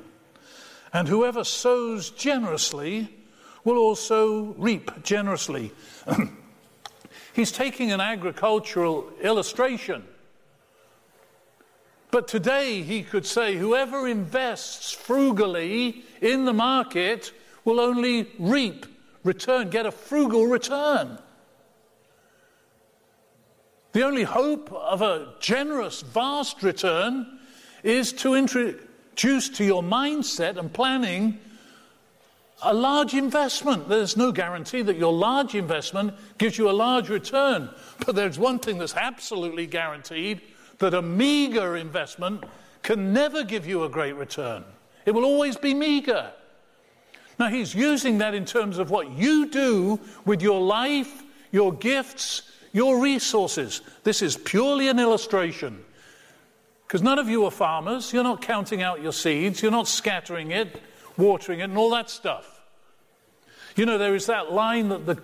and 0.92 1.08
whoever 1.08 1.44
sows 1.44 2.10
generously 2.10 3.16
will 3.64 3.78
also 3.78 4.54
reap 4.58 5.04
generously. 5.04 5.72
He's 7.34 7.52
taking 7.52 7.92
an 7.92 8.02
agricultural 8.02 9.12
illustration. 9.22 10.04
But 12.12 12.28
today 12.28 12.82
he 12.82 13.04
could 13.04 13.26
say 13.26 13.56
whoever 13.56 14.08
invests 14.08 14.92
frugally 14.92 16.04
in 16.22 16.46
the 16.46 16.54
market 16.54 17.32
will 17.66 17.80
only 17.80 18.28
reap, 18.40 18.86
return, 19.24 19.70
get 19.70 19.86
a 19.86 19.92
frugal 19.92 20.48
return. 20.48 21.20
The 23.92 24.04
only 24.04 24.24
hope 24.24 24.72
of 24.72 25.02
a 25.02 25.34
generous, 25.40 26.02
vast 26.02 26.64
return 26.64 27.40
is 27.84 28.12
to 28.14 28.36
introduce 28.36 29.50
to 29.50 29.64
your 29.64 29.84
mindset 29.84 30.58
and 30.58 30.72
planning 30.72 31.40
a 32.62 32.74
large 32.74 33.14
investment. 33.14 33.88
There's 33.88 34.18
no 34.18 34.32
guarantee 34.32 34.82
that 34.82 34.98
your 34.98 35.14
large 35.14 35.56
investment 35.56 36.14
gives 36.38 36.58
you 36.58 36.70
a 36.70 36.72
large 36.72 37.10
return. 37.10 37.70
But 38.06 38.16
there's 38.16 38.38
one 38.38 38.60
thing 38.60 38.80
that's 38.80 38.96
absolutely 38.96 39.66
guaranteed 39.66 40.42
that 40.80 40.94
a 40.94 41.02
meager 41.02 41.78
investment 41.78 42.44
can 42.82 43.14
never 43.14 43.44
give 43.44 43.68
you 43.68 43.84
a 43.84 43.90
great 43.90 44.16
return. 44.16 44.64
It 45.06 45.12
will 45.12 45.26
always 45.26 45.58
be 45.58 45.74
meager. 45.74 46.32
Now, 47.38 47.48
he's 47.48 47.74
using 47.74 48.18
that 48.18 48.34
in 48.34 48.46
terms 48.46 48.80
of 48.80 48.90
what 48.90 49.12
you 49.12 49.50
do 49.50 50.00
with 50.26 50.42
your 50.42 50.60
life, 50.62 51.24
your 51.52 51.72
gifts, 51.72 52.44
your 52.74 53.00
resources. 53.02 53.82
This 54.04 54.22
is 54.22 54.36
purely 54.36 54.90
an 54.90 55.00
illustration. 55.00 55.84
Because 56.86 57.02
none 57.02 57.20
of 57.20 57.30
you 57.30 57.46
are 57.46 57.52
farmers. 57.52 58.12
You're 58.12 58.24
not 58.24 58.42
counting 58.42 58.82
out 58.82 59.02
your 59.02 59.14
seeds. 59.14 59.62
You're 59.62 59.72
not 59.72 59.88
scattering 59.88 60.52
it, 60.52 60.82
watering 61.18 61.60
it, 61.60 61.64
and 61.66 61.78
all 61.78 61.92
that 61.92 62.10
stuff. 62.10 62.62
You 63.76 63.86
know, 63.86 63.98
there 63.98 64.16
is 64.16 64.26
that 64.26 64.52
line 64.52 64.90
that 64.90 65.06
the, 65.06 65.22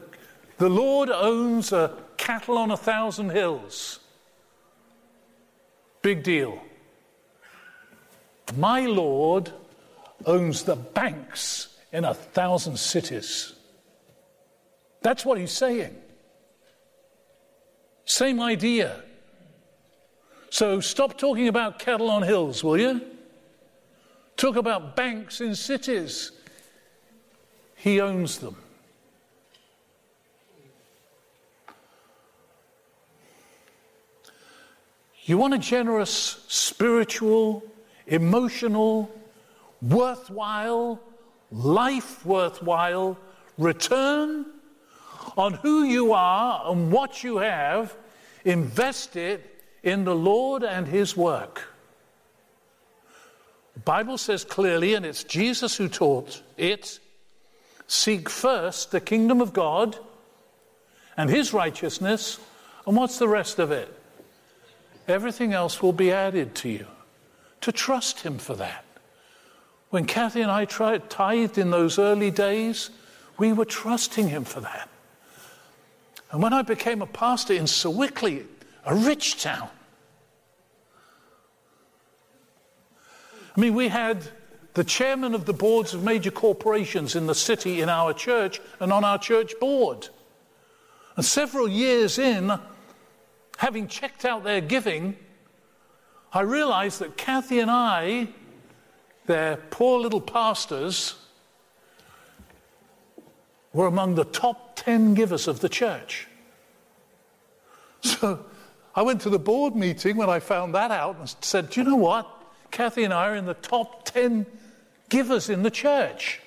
the 0.58 0.70
Lord 0.70 1.10
owns 1.10 1.74
a 1.74 1.98
cattle 2.18 2.58
on 2.58 2.72
a 2.72 2.78
thousand 2.78 3.32
hills. 3.32 4.00
Big 6.06 6.22
deal. 6.22 6.62
My 8.56 8.82
Lord 8.82 9.52
owns 10.24 10.62
the 10.62 10.76
banks 10.76 11.76
in 11.92 12.06
a 12.06 12.14
thousand 12.14 12.78
cities. 12.78 13.54
That's 15.02 15.26
what 15.26 15.40
he's 15.40 15.52
saying. 15.52 15.96
Same 18.06 18.40
idea. 18.40 19.02
So 20.52 20.80
stop 20.80 21.18
talking 21.18 21.48
about 21.48 21.80
cattle 21.80 22.12
on 22.12 22.22
hills, 22.22 22.64
will 22.64 22.78
you? 22.78 23.02
Talk 24.38 24.58
about 24.58 24.96
banks 24.96 25.42
in 25.42 25.56
cities. 25.56 26.32
He 27.78 28.00
owns 28.00 28.38
them. 28.38 28.58
You 35.26 35.40
want 35.40 35.56
a 35.56 35.58
generous, 35.58 36.46
spiritual, 36.48 37.64
emotional, 38.06 39.12
worthwhile, 39.82 41.02
life 41.52 42.24
worthwhile 42.24 43.18
return 43.58 44.46
on 45.36 45.54
who 45.54 45.84
you 45.84 46.14
are 46.14 46.72
and 46.72 46.92
what 46.92 47.24
you 47.24 47.38
have, 47.38 47.96
invest 48.44 49.16
it 49.16 49.64
in 49.82 50.04
the 50.04 50.16
Lord 50.16 50.64
and 50.64 50.88
His 50.88 51.18
work. 51.18 51.64
The 53.74 53.80
Bible 53.80 54.20
says 54.20 54.44
clearly, 54.44 54.94
and 54.94 55.06
it's 55.08 55.24
Jesus 55.24 55.76
who 55.76 55.90
taught 55.90 56.44
it 56.56 57.00
seek 57.88 58.30
first 58.30 58.92
the 58.92 59.02
kingdom 59.02 59.42
of 59.42 59.54
God 59.54 59.98
and 61.18 61.32
His 61.32 61.52
righteousness, 61.52 62.40
and 62.86 62.96
what's 62.96 63.18
the 63.18 63.28
rest 63.28 63.58
of 63.58 63.72
it? 63.72 63.92
Everything 65.08 65.54
else 65.54 65.82
will 65.82 65.94
be 65.94 66.12
added 66.12 66.56
to 66.56 66.70
you. 66.70 66.88
To 67.62 67.72
trust 67.72 68.22
Him 68.22 68.38
for 68.38 68.56
that. 68.56 68.86
When 69.90 70.06
Kathy 70.06 70.42
and 70.42 70.52
I 70.52 70.66
tried, 70.66 71.10
tithed 71.10 71.58
in 71.58 71.70
those 71.70 72.00
early 72.00 72.32
days, 72.32 72.90
we 73.38 73.54
were 73.54 73.66
trusting 73.66 74.28
Him 74.30 74.44
for 74.44 74.62
that. 74.62 74.90
And 76.32 76.42
when 76.42 76.54
I 76.54 76.64
became 76.64 77.02
a 77.02 77.08
pastor 77.08 77.54
in 77.54 77.66
Sewickley, 77.66 78.46
a 78.86 78.96
rich 78.96 79.42
town, 79.42 79.70
I 83.56 83.62
mean, 83.62 83.74
we 83.74 83.88
had 83.88 84.22
the 84.74 84.84
chairman 84.84 85.34
of 85.34 85.46
the 85.46 85.54
boards 85.54 85.94
of 85.94 86.04
major 86.04 86.32
corporations 86.32 87.16
in 87.16 87.28
the 87.28 87.36
city 87.36 87.80
in 87.82 87.88
our 87.88 88.14
church 88.14 88.60
and 88.82 88.92
on 88.92 89.06
our 89.06 89.18
church 89.18 89.54
board. 89.62 90.10
And 91.16 91.26
several 91.26 91.68
years 91.68 92.20
in, 92.20 92.60
having 93.58 93.88
checked 93.88 94.26
out 94.26 94.44
their 94.44 94.62
giving, 94.62 95.16
I 96.34 96.42
realized 96.42 97.00
that 97.00 97.18
Kathy 97.18 97.60
and 97.60 97.72
I, 97.72 98.28
their 99.26 99.58
poor 99.58 100.00
little 100.00 100.22
pastors, 100.22 101.16
were 103.74 103.88
among 103.88 104.16
the 104.16 104.26
top 104.26 104.76
10 104.76 105.14
givers 105.14 105.48
of 105.48 105.60
the 105.60 105.70
church. 105.70 106.28
So 108.02 108.46
I 108.94 109.02
went 109.02 109.22
to 109.22 109.32
the 109.32 109.40
board 109.40 109.76
meeting 109.76 110.16
when 110.16 110.30
I 110.30 110.40
found 110.40 110.76
that 110.76 110.92
out 110.92 111.18
and 111.18 111.36
said, 111.42 111.72
Do 111.72 111.82
you 111.82 111.90
know 111.90 111.96
what? 111.96 112.30
Kathy 112.70 113.04
and 113.04 113.14
I 113.14 113.30
are 113.30 113.36
in 113.36 113.46
the 113.46 113.56
top 113.56 114.06
10 114.06 114.46
givers 115.10 115.50
in 115.50 115.64
the 115.64 115.72
church. 115.72 116.40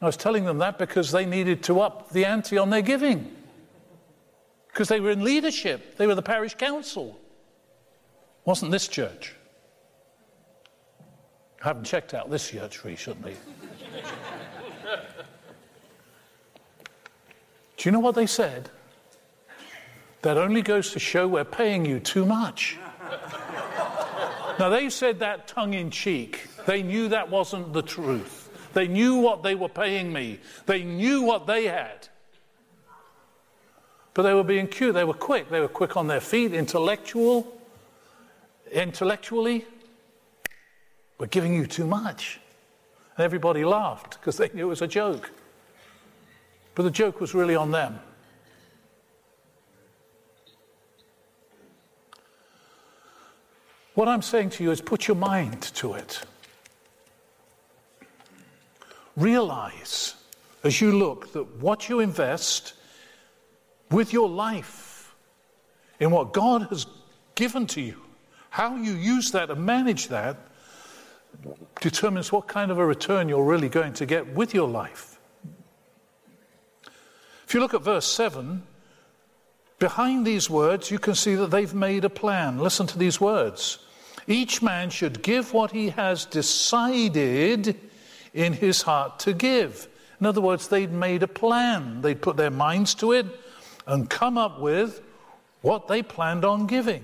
I 0.00 0.06
was 0.06 0.16
telling 0.16 0.44
them 0.44 0.58
that 0.58 0.78
because 0.78 1.10
they 1.12 1.26
needed 1.26 1.62
to 1.64 1.80
up 1.80 2.10
the 2.10 2.24
ante 2.24 2.56
on 2.56 2.70
their 2.70 2.82
giving. 2.82 3.34
Because 4.78 4.90
they 4.90 5.00
were 5.00 5.10
in 5.10 5.24
leadership, 5.24 5.96
they 5.96 6.06
were 6.06 6.14
the 6.14 6.22
parish 6.22 6.54
council. 6.54 7.18
Wasn't 8.44 8.70
this 8.70 8.86
church? 8.86 9.34
I 11.60 11.66
haven't 11.66 11.82
checked 11.82 12.14
out 12.14 12.30
this 12.30 12.48
church 12.48 12.84
recently. 12.84 13.34
Do 17.76 17.88
you 17.88 17.90
know 17.90 17.98
what 17.98 18.14
they 18.14 18.26
said? 18.26 18.70
That 20.22 20.38
only 20.38 20.62
goes 20.62 20.92
to 20.92 21.00
show 21.00 21.26
we're 21.26 21.42
paying 21.42 21.84
you 21.84 21.98
too 21.98 22.24
much. 22.24 22.78
now, 24.60 24.68
they 24.68 24.90
said 24.90 25.18
that 25.18 25.48
tongue 25.48 25.74
in 25.74 25.90
cheek. 25.90 26.46
They 26.66 26.84
knew 26.84 27.08
that 27.08 27.28
wasn't 27.28 27.72
the 27.72 27.82
truth. 27.82 28.70
They 28.74 28.86
knew 28.86 29.16
what 29.16 29.42
they 29.42 29.56
were 29.56 29.68
paying 29.68 30.12
me, 30.12 30.38
they 30.66 30.84
knew 30.84 31.22
what 31.22 31.48
they 31.48 31.64
had. 31.64 32.06
But 34.18 34.24
they 34.24 34.34
were 34.34 34.42
being 34.42 34.66
cute, 34.66 34.94
they 34.94 35.04
were 35.04 35.14
quick. 35.14 35.48
They 35.48 35.60
were 35.60 35.68
quick 35.68 35.96
on 35.96 36.08
their 36.08 36.20
feet, 36.20 36.52
intellectual, 36.52 37.56
intellectually. 38.72 39.64
We're 41.18 41.28
giving 41.28 41.54
you 41.54 41.68
too 41.68 41.86
much. 41.86 42.40
And 43.16 43.24
everybody 43.24 43.64
laughed 43.64 44.18
because 44.18 44.36
they 44.36 44.50
knew 44.52 44.66
it 44.66 44.70
was 44.70 44.82
a 44.82 44.88
joke. 44.88 45.30
But 46.74 46.82
the 46.82 46.90
joke 46.90 47.20
was 47.20 47.32
really 47.32 47.54
on 47.54 47.70
them. 47.70 48.00
What 53.94 54.08
I'm 54.08 54.22
saying 54.22 54.50
to 54.50 54.64
you 54.64 54.72
is 54.72 54.80
put 54.80 55.06
your 55.06 55.16
mind 55.16 55.62
to 55.62 55.94
it. 55.94 56.22
Realize 59.14 60.16
as 60.64 60.80
you 60.80 60.98
look 60.98 61.32
that 61.34 61.44
what 61.60 61.88
you 61.88 62.00
invest 62.00 62.74
with 63.90 64.12
your 64.12 64.28
life 64.28 65.14
in 66.00 66.10
what 66.10 66.32
God 66.32 66.68
has 66.70 66.86
given 67.34 67.66
to 67.68 67.80
you, 67.80 67.96
how 68.50 68.76
you 68.76 68.92
use 68.92 69.32
that 69.32 69.50
and 69.50 69.64
manage 69.64 70.08
that, 70.08 70.36
determines 71.80 72.32
what 72.32 72.48
kind 72.48 72.70
of 72.70 72.78
a 72.78 72.86
return 72.86 73.28
you're 73.28 73.44
really 73.44 73.68
going 73.68 73.92
to 73.94 74.06
get 74.06 74.34
with 74.34 74.54
your 74.54 74.68
life. 74.68 75.18
If 77.46 77.54
you 77.54 77.60
look 77.60 77.74
at 77.74 77.82
verse 77.82 78.06
7, 78.06 78.62
behind 79.78 80.26
these 80.26 80.50
words, 80.50 80.90
you 80.90 80.98
can 80.98 81.14
see 81.14 81.34
that 81.36 81.50
they've 81.50 81.74
made 81.74 82.04
a 82.04 82.10
plan. 82.10 82.58
Listen 82.58 82.86
to 82.88 82.98
these 82.98 83.20
words. 83.20 83.78
Each 84.26 84.60
man 84.60 84.90
should 84.90 85.22
give 85.22 85.54
what 85.54 85.70
he 85.70 85.90
has 85.90 86.26
decided 86.26 87.78
in 88.34 88.52
his 88.52 88.82
heart 88.82 89.20
to 89.20 89.32
give. 89.32 89.88
In 90.20 90.26
other 90.26 90.40
words, 90.40 90.68
they'd 90.68 90.92
made 90.92 91.22
a 91.22 91.28
plan, 91.28 92.02
they'd 92.02 92.20
put 92.20 92.36
their 92.36 92.50
minds 92.50 92.94
to 92.96 93.12
it 93.12 93.26
and 93.88 94.08
come 94.08 94.38
up 94.38 94.60
with 94.60 95.02
what 95.62 95.88
they 95.88 96.02
planned 96.02 96.44
on 96.44 96.66
giving. 96.66 97.02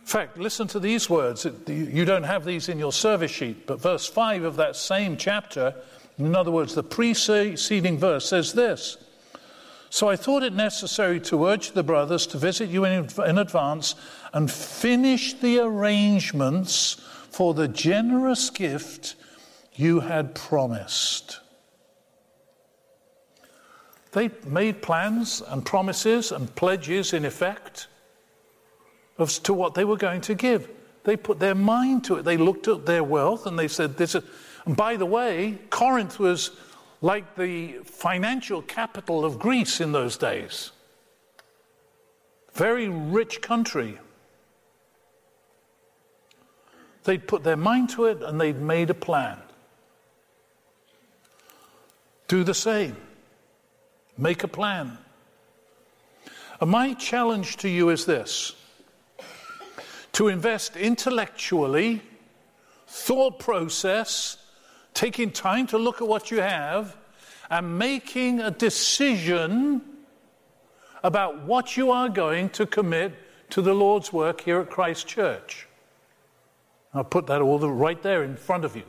In 0.00 0.06
fact, 0.06 0.38
listen 0.38 0.66
to 0.68 0.80
these 0.80 1.10
words. 1.10 1.46
You 1.66 2.04
don't 2.06 2.22
have 2.22 2.44
these 2.44 2.68
in 2.68 2.78
your 2.78 2.92
service 2.92 3.30
sheet, 3.30 3.66
but 3.66 3.80
verse 3.80 4.06
5 4.06 4.44
of 4.44 4.56
that 4.56 4.74
same 4.74 5.16
chapter, 5.18 5.74
in 6.18 6.34
other 6.34 6.50
words, 6.50 6.74
the 6.74 6.82
preceding 6.82 7.98
verse 7.98 8.26
says 8.26 8.54
this 8.54 8.96
so 9.92 10.08
I 10.08 10.14
thought 10.14 10.44
it 10.44 10.52
necessary 10.52 11.18
to 11.22 11.46
urge 11.46 11.72
the 11.72 11.82
brothers 11.82 12.28
to 12.28 12.38
visit 12.38 12.70
you 12.70 12.84
in, 12.84 13.08
in 13.26 13.38
advance 13.38 13.96
and 14.32 14.48
finish 14.48 15.34
the 15.34 15.58
arrangements 15.58 16.94
for 17.30 17.54
the 17.54 17.66
generous 17.66 18.50
gift 18.50 19.16
you 19.74 20.00
had 20.00 20.36
promised. 20.36 21.39
They 24.12 24.30
made 24.46 24.82
plans 24.82 25.40
and 25.46 25.64
promises 25.64 26.32
and 26.32 26.52
pledges, 26.56 27.12
in 27.12 27.24
effect, 27.24 27.86
as 29.18 29.38
to 29.40 29.54
what 29.54 29.74
they 29.74 29.84
were 29.84 29.96
going 29.96 30.20
to 30.22 30.34
give. 30.34 30.68
They 31.04 31.16
put 31.16 31.38
their 31.38 31.54
mind 31.54 32.04
to 32.04 32.16
it. 32.16 32.24
They 32.24 32.36
looked 32.36 32.68
at 32.68 32.86
their 32.86 33.04
wealth 33.04 33.46
and 33.46 33.58
they 33.58 33.68
said, 33.68 33.96
This 33.96 34.14
is. 34.14 34.24
And 34.66 34.76
by 34.76 34.96
the 34.96 35.06
way, 35.06 35.58
Corinth 35.70 36.18
was 36.18 36.50
like 37.00 37.36
the 37.36 37.78
financial 37.84 38.62
capital 38.62 39.24
of 39.24 39.38
Greece 39.38 39.80
in 39.80 39.92
those 39.92 40.16
days. 40.16 40.72
Very 42.52 42.88
rich 42.88 43.40
country. 43.40 43.98
They'd 47.04 47.26
put 47.26 47.42
their 47.42 47.56
mind 47.56 47.90
to 47.90 48.04
it 48.04 48.22
and 48.22 48.40
they'd 48.40 48.60
made 48.60 48.90
a 48.90 48.94
plan. 48.94 49.38
Do 52.28 52.44
the 52.44 52.54
same. 52.54 52.96
Make 54.20 54.44
a 54.44 54.48
plan. 54.48 54.98
And 56.60 56.70
my 56.70 56.92
challenge 56.92 57.56
to 57.58 57.70
you 57.70 57.88
is 57.88 58.04
this 58.04 58.54
to 60.12 60.28
invest 60.28 60.76
intellectually, 60.76 62.02
thought 62.86 63.38
process, 63.38 64.36
taking 64.92 65.30
time 65.30 65.66
to 65.68 65.78
look 65.78 66.02
at 66.02 66.08
what 66.08 66.30
you 66.30 66.42
have 66.42 66.96
and 67.48 67.78
making 67.78 68.40
a 68.40 68.50
decision 68.50 69.80
about 71.02 71.44
what 71.44 71.78
you 71.78 71.90
are 71.90 72.10
going 72.10 72.50
to 72.50 72.66
commit 72.66 73.14
to 73.48 73.62
the 73.62 73.72
Lord's 73.72 74.12
work 74.12 74.42
here 74.42 74.60
at 74.60 74.68
Christ 74.68 75.06
Church. 75.06 75.66
I'll 76.92 77.04
put 77.04 77.26
that 77.28 77.40
all 77.40 77.58
right 77.58 78.02
there 78.02 78.22
in 78.22 78.36
front 78.36 78.66
of 78.66 78.76
you. 78.76 78.84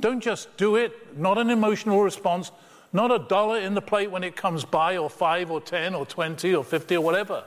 Don't 0.00 0.20
just 0.20 0.56
do 0.56 0.76
it, 0.76 1.18
not 1.18 1.36
an 1.36 1.50
emotional 1.50 2.00
response, 2.00 2.50
not 2.94 3.10
a 3.10 3.18
dollar 3.18 3.58
in 3.58 3.74
the 3.74 3.82
plate 3.82 4.10
when 4.10 4.24
it 4.24 4.36
comes 4.36 4.64
by, 4.64 4.96
or 4.96 5.10
five, 5.10 5.50
or 5.50 5.60
ten, 5.60 5.94
or 5.94 6.06
twenty, 6.06 6.54
or 6.54 6.64
fifty, 6.64 6.96
or 6.96 7.04
whatever. 7.04 7.44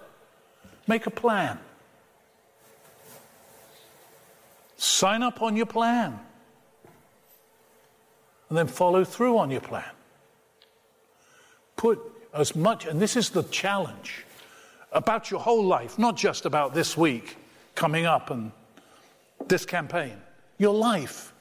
Make 0.85 1.07
a 1.07 1.09
plan. 1.09 1.57
Sign 4.75 5.23
up 5.23 5.41
on 5.41 5.55
your 5.55 5.65
plan 5.65 6.19
and 8.49 8.57
then 8.57 8.67
follow 8.67 9.03
through 9.03 9.37
on 9.37 9.49
your 9.49 9.61
plan. 9.61 9.89
Put 11.75 11.99
as 12.33 12.55
much, 12.55 12.85
and 12.85 12.99
this 12.99 13.15
is 13.15 13.29
the 13.29 13.43
challenge 13.43 14.25
about 14.91 15.31
your 15.31 15.39
whole 15.39 15.65
life, 15.65 15.97
not 15.97 16.15
just 16.15 16.45
about 16.45 16.73
this 16.73 16.95
week 16.95 17.37
coming 17.75 18.05
up 18.05 18.29
and 18.29 18.51
this 19.47 19.65
campaign, 19.65 20.17
your 20.57 20.73
life. 20.73 21.33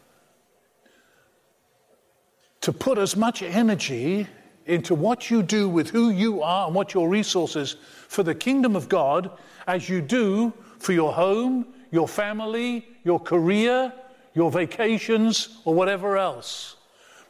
To 2.66 2.72
put 2.72 2.98
as 2.98 3.14
much 3.14 3.42
energy 3.44 4.26
into 4.66 4.96
what 4.96 5.30
you 5.30 5.40
do 5.40 5.68
with 5.68 5.90
who 5.90 6.10
you 6.10 6.42
are 6.42 6.66
and 6.66 6.74
what 6.74 6.94
your 6.94 7.08
resources 7.08 7.76
for 8.08 8.24
the 8.24 8.34
kingdom 8.34 8.74
of 8.74 8.88
God 8.88 9.30
as 9.68 9.88
you 9.88 10.00
do 10.00 10.52
for 10.80 10.92
your 10.92 11.12
home, 11.12 11.68
your 11.92 12.08
family, 12.08 12.88
your 13.04 13.20
career, 13.20 13.92
your 14.34 14.50
vacations, 14.50 15.60
or 15.64 15.74
whatever 15.74 16.18
else. 16.18 16.74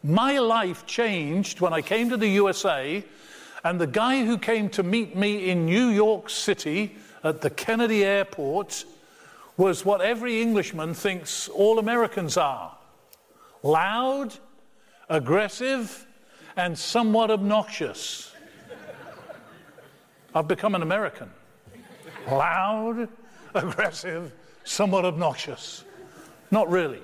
My 0.02 0.38
life 0.38 0.86
changed 0.86 1.60
when 1.60 1.74
I 1.74 1.82
came 1.82 2.08
to 2.08 2.16
the 2.16 2.28
USA, 2.28 3.04
and 3.62 3.78
the 3.78 3.86
guy 3.86 4.24
who 4.24 4.38
came 4.38 4.70
to 4.70 4.82
meet 4.82 5.14
me 5.14 5.50
in 5.50 5.66
New 5.66 5.88
York 5.88 6.30
City 6.30 6.96
at 7.22 7.42
the 7.42 7.50
Kennedy 7.50 8.06
Airport 8.06 8.86
was 9.58 9.84
what 9.84 10.00
every 10.00 10.40
Englishman 10.40 10.94
thinks 10.94 11.46
all 11.50 11.78
Americans 11.78 12.38
are 12.38 12.74
loud, 13.62 14.32
aggressive, 15.08 16.06
and 16.56 16.78
somewhat 16.78 17.30
obnoxious. 17.30 18.32
I've 20.34 20.48
become 20.48 20.74
an 20.74 20.82
American. 20.82 21.30
Loud, 22.30 23.08
aggressive, 23.54 24.32
somewhat 24.64 25.04
obnoxious. 25.04 25.84
Not 26.50 26.70
really. 26.70 27.02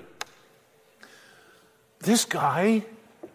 This 1.99 2.25
guy, 2.25 2.83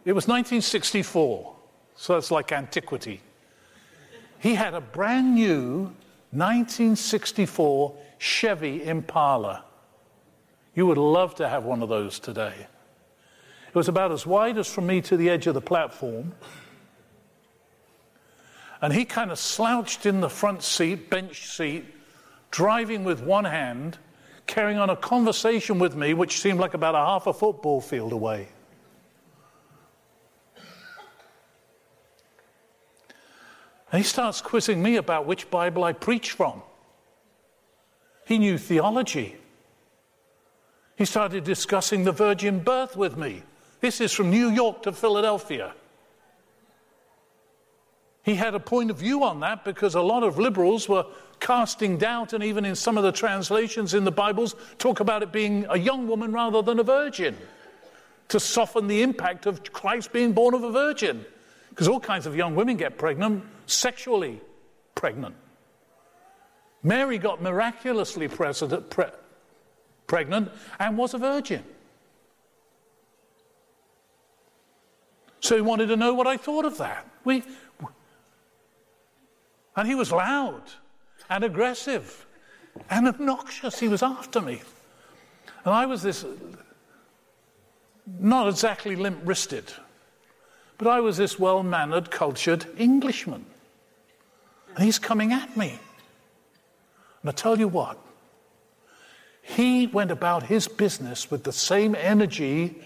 it 0.04 0.12
was 0.12 0.28
1964, 0.28 1.56
so 1.96 2.14
that's 2.14 2.30
like 2.30 2.52
antiquity. 2.52 3.22
He 4.38 4.54
had 4.54 4.74
a 4.74 4.80
brand 4.80 5.34
new 5.34 5.92
1964 6.30 7.94
Chevy 8.18 8.84
Impala. 8.84 9.64
You 10.74 10.86
would 10.86 10.98
love 10.98 11.34
to 11.36 11.48
have 11.48 11.64
one 11.64 11.82
of 11.82 11.88
those 11.88 12.18
today. 12.20 12.66
It 13.68 13.74
was 13.74 13.88
about 13.88 14.12
as 14.12 14.26
wide 14.26 14.58
as 14.58 14.66
from 14.66 14.86
me 14.86 15.00
to 15.02 15.16
the 15.16 15.28
edge 15.30 15.46
of 15.46 15.54
the 15.54 15.60
platform. 15.60 16.34
And 18.80 18.92
he 18.92 19.04
kind 19.04 19.30
of 19.30 19.38
slouched 19.38 20.06
in 20.06 20.20
the 20.20 20.30
front 20.30 20.62
seat, 20.62 21.10
bench 21.10 21.48
seat, 21.48 21.84
driving 22.50 23.04
with 23.04 23.22
one 23.22 23.44
hand, 23.44 23.98
carrying 24.46 24.78
on 24.78 24.88
a 24.88 24.96
conversation 24.96 25.78
with 25.78 25.94
me, 25.94 26.14
which 26.14 26.40
seemed 26.40 26.60
like 26.60 26.74
about 26.74 26.94
a 26.94 26.98
half 26.98 27.26
a 27.26 27.32
football 27.32 27.80
field 27.80 28.12
away. 28.12 28.48
And 33.90 34.02
he 34.02 34.08
starts 34.08 34.40
quizzing 34.40 34.82
me 34.82 34.96
about 34.96 35.26
which 35.26 35.50
Bible 35.50 35.84
I 35.84 35.92
preach 35.92 36.32
from. 36.32 36.62
He 38.26 38.38
knew 38.38 38.58
theology. 38.58 39.36
He 40.96 41.04
started 41.04 41.44
discussing 41.44 42.04
the 42.04 42.12
virgin 42.12 42.60
birth 42.60 42.96
with 42.96 43.16
me. 43.16 43.42
This 43.80 44.00
is 44.00 44.12
from 44.12 44.30
New 44.30 44.50
York 44.50 44.82
to 44.82 44.92
Philadelphia. 44.92 45.74
He 48.22 48.34
had 48.34 48.54
a 48.54 48.60
point 48.60 48.90
of 48.90 48.98
view 48.98 49.24
on 49.24 49.40
that 49.40 49.64
because 49.64 49.94
a 49.94 50.02
lot 50.02 50.22
of 50.22 50.38
liberals 50.38 50.88
were 50.88 51.06
casting 51.40 51.96
doubt, 51.96 52.32
and 52.32 52.44
even 52.44 52.64
in 52.64 52.74
some 52.74 52.98
of 52.98 53.04
the 53.04 53.12
translations 53.12 53.94
in 53.94 54.04
the 54.04 54.12
Bibles, 54.12 54.54
talk 54.78 55.00
about 55.00 55.22
it 55.22 55.32
being 55.32 55.64
a 55.70 55.78
young 55.78 56.06
woman 56.06 56.32
rather 56.32 56.60
than 56.60 56.78
a 56.78 56.82
virgin 56.82 57.36
to 58.28 58.38
soften 58.38 58.86
the 58.86 59.02
impact 59.02 59.46
of 59.46 59.72
Christ 59.72 60.12
being 60.12 60.32
born 60.32 60.54
of 60.54 60.62
a 60.62 60.70
virgin. 60.70 61.24
Because 61.70 61.88
all 61.88 62.00
kinds 62.00 62.26
of 62.26 62.36
young 62.36 62.54
women 62.54 62.76
get 62.76 62.98
pregnant, 62.98 63.44
sexually 63.66 64.40
pregnant. 64.94 65.36
Mary 66.82 67.18
got 67.18 67.40
miraculously 67.40 68.28
pre- 68.28 68.52
pregnant 70.06 70.50
and 70.78 70.98
was 70.98 71.14
a 71.14 71.18
virgin. 71.18 71.64
So 75.40 75.56
he 75.56 75.62
wanted 75.62 75.86
to 75.86 75.96
know 75.96 76.14
what 76.14 76.26
I 76.26 76.36
thought 76.36 76.64
of 76.64 76.78
that. 76.78 77.06
We, 77.24 77.42
and 79.76 79.86
he 79.86 79.94
was 79.94 80.10
loud 80.10 80.62
and 81.30 81.44
aggressive 81.44 82.26
and 82.90 83.06
obnoxious. 83.06 83.78
He 83.78 83.88
was 83.88 84.02
after 84.02 84.40
me. 84.40 84.60
And 85.64 85.74
I 85.74 85.86
was 85.86 86.02
this, 86.02 86.24
not 88.18 88.48
exactly 88.48 88.96
limp 88.96 89.20
wristed, 89.24 89.72
but 90.78 90.88
I 90.88 91.00
was 91.00 91.16
this 91.16 91.38
well 91.38 91.62
mannered, 91.62 92.10
cultured 92.10 92.66
Englishman. 92.76 93.44
And 94.74 94.84
he's 94.84 94.98
coming 94.98 95.32
at 95.32 95.56
me. 95.56 95.78
And 97.22 97.30
I 97.30 97.32
tell 97.32 97.58
you 97.58 97.68
what, 97.68 97.98
he 99.42 99.86
went 99.86 100.10
about 100.10 100.44
his 100.44 100.68
business 100.68 101.30
with 101.30 101.44
the 101.44 101.52
same 101.52 101.94
energy 101.94 102.82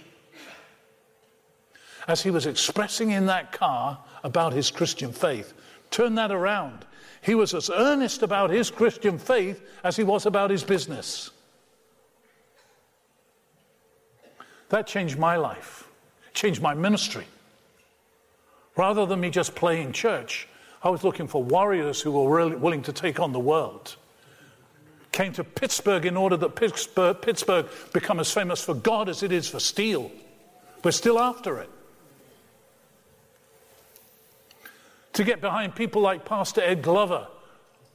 as 2.08 2.22
he 2.22 2.30
was 2.30 2.46
expressing 2.46 3.10
in 3.10 3.26
that 3.26 3.52
car 3.52 3.98
about 4.24 4.52
his 4.52 4.70
Christian 4.70 5.12
faith. 5.12 5.52
Turn 5.90 6.14
that 6.16 6.30
around. 6.30 6.84
He 7.20 7.34
was 7.34 7.54
as 7.54 7.70
earnest 7.70 8.22
about 8.22 8.50
his 8.50 8.70
Christian 8.70 9.18
faith 9.18 9.62
as 9.84 9.96
he 9.96 10.02
was 10.02 10.26
about 10.26 10.50
his 10.50 10.64
business. 10.64 11.30
That 14.70 14.86
changed 14.86 15.18
my 15.18 15.36
life, 15.36 15.88
changed 16.34 16.62
my 16.62 16.74
ministry. 16.74 17.26
Rather 18.76 19.04
than 19.04 19.20
me 19.20 19.30
just 19.30 19.54
playing 19.54 19.92
church, 19.92 20.48
I 20.82 20.88
was 20.88 21.04
looking 21.04 21.28
for 21.28 21.42
warriors 21.42 22.00
who 22.00 22.10
were 22.12 22.34
really 22.34 22.56
willing 22.56 22.82
to 22.82 22.92
take 22.92 23.20
on 23.20 23.32
the 23.32 23.38
world 23.38 23.96
came 25.12 25.32
to 25.34 25.44
Pittsburgh 25.44 26.06
in 26.06 26.16
order 26.16 26.36
that 26.38 26.56
Pittsburgh, 26.56 27.20
Pittsburgh 27.20 27.66
become 27.92 28.18
as 28.18 28.32
famous 28.32 28.64
for 28.64 28.74
God 28.74 29.08
as 29.08 29.22
it 29.22 29.30
is 29.30 29.46
for 29.46 29.60
steel. 29.60 30.10
We're 30.82 30.90
still 30.90 31.20
after 31.20 31.58
it. 31.58 31.70
To 35.14 35.24
get 35.24 35.40
behind 35.40 35.74
people 35.74 36.02
like 36.02 36.24
Pastor 36.24 36.62
Ed 36.62 36.82
Glover, 36.82 37.28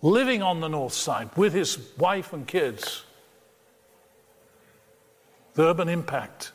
living 0.01 0.41
on 0.43 0.59
the 0.59 0.67
north 0.67 0.93
side 0.93 1.29
with 1.35 1.53
his 1.53 1.79
wife 1.97 2.33
and 2.33 2.47
kids. 2.47 3.03
The 5.55 5.63
urban 5.63 5.89
impact. 5.89 6.51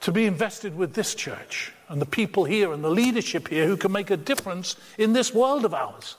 To 0.00 0.12
be 0.12 0.26
invested 0.26 0.76
with 0.76 0.94
this 0.94 1.14
church 1.14 1.72
and 1.88 2.00
the 2.00 2.06
people 2.06 2.44
here 2.44 2.72
and 2.72 2.84
the 2.84 2.90
leadership 2.90 3.48
here 3.48 3.66
who 3.66 3.76
can 3.76 3.92
make 3.92 4.10
a 4.10 4.16
difference 4.16 4.76
in 4.98 5.14
this 5.14 5.32
world 5.32 5.64
of 5.64 5.72
ours. 5.72 6.16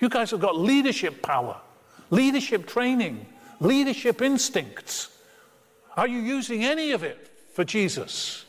You 0.00 0.08
guys 0.08 0.32
have 0.32 0.40
got 0.40 0.58
leadership 0.58 1.22
power 1.22 1.60
leadership 2.10 2.66
training, 2.66 3.24
leadership 3.60 4.20
instincts. 4.20 5.08
Are 5.96 6.08
you 6.08 6.18
using 6.18 6.64
any 6.64 6.92
of 6.92 7.02
it 7.02 7.30
for 7.52 7.64
Jesus? 7.64 8.44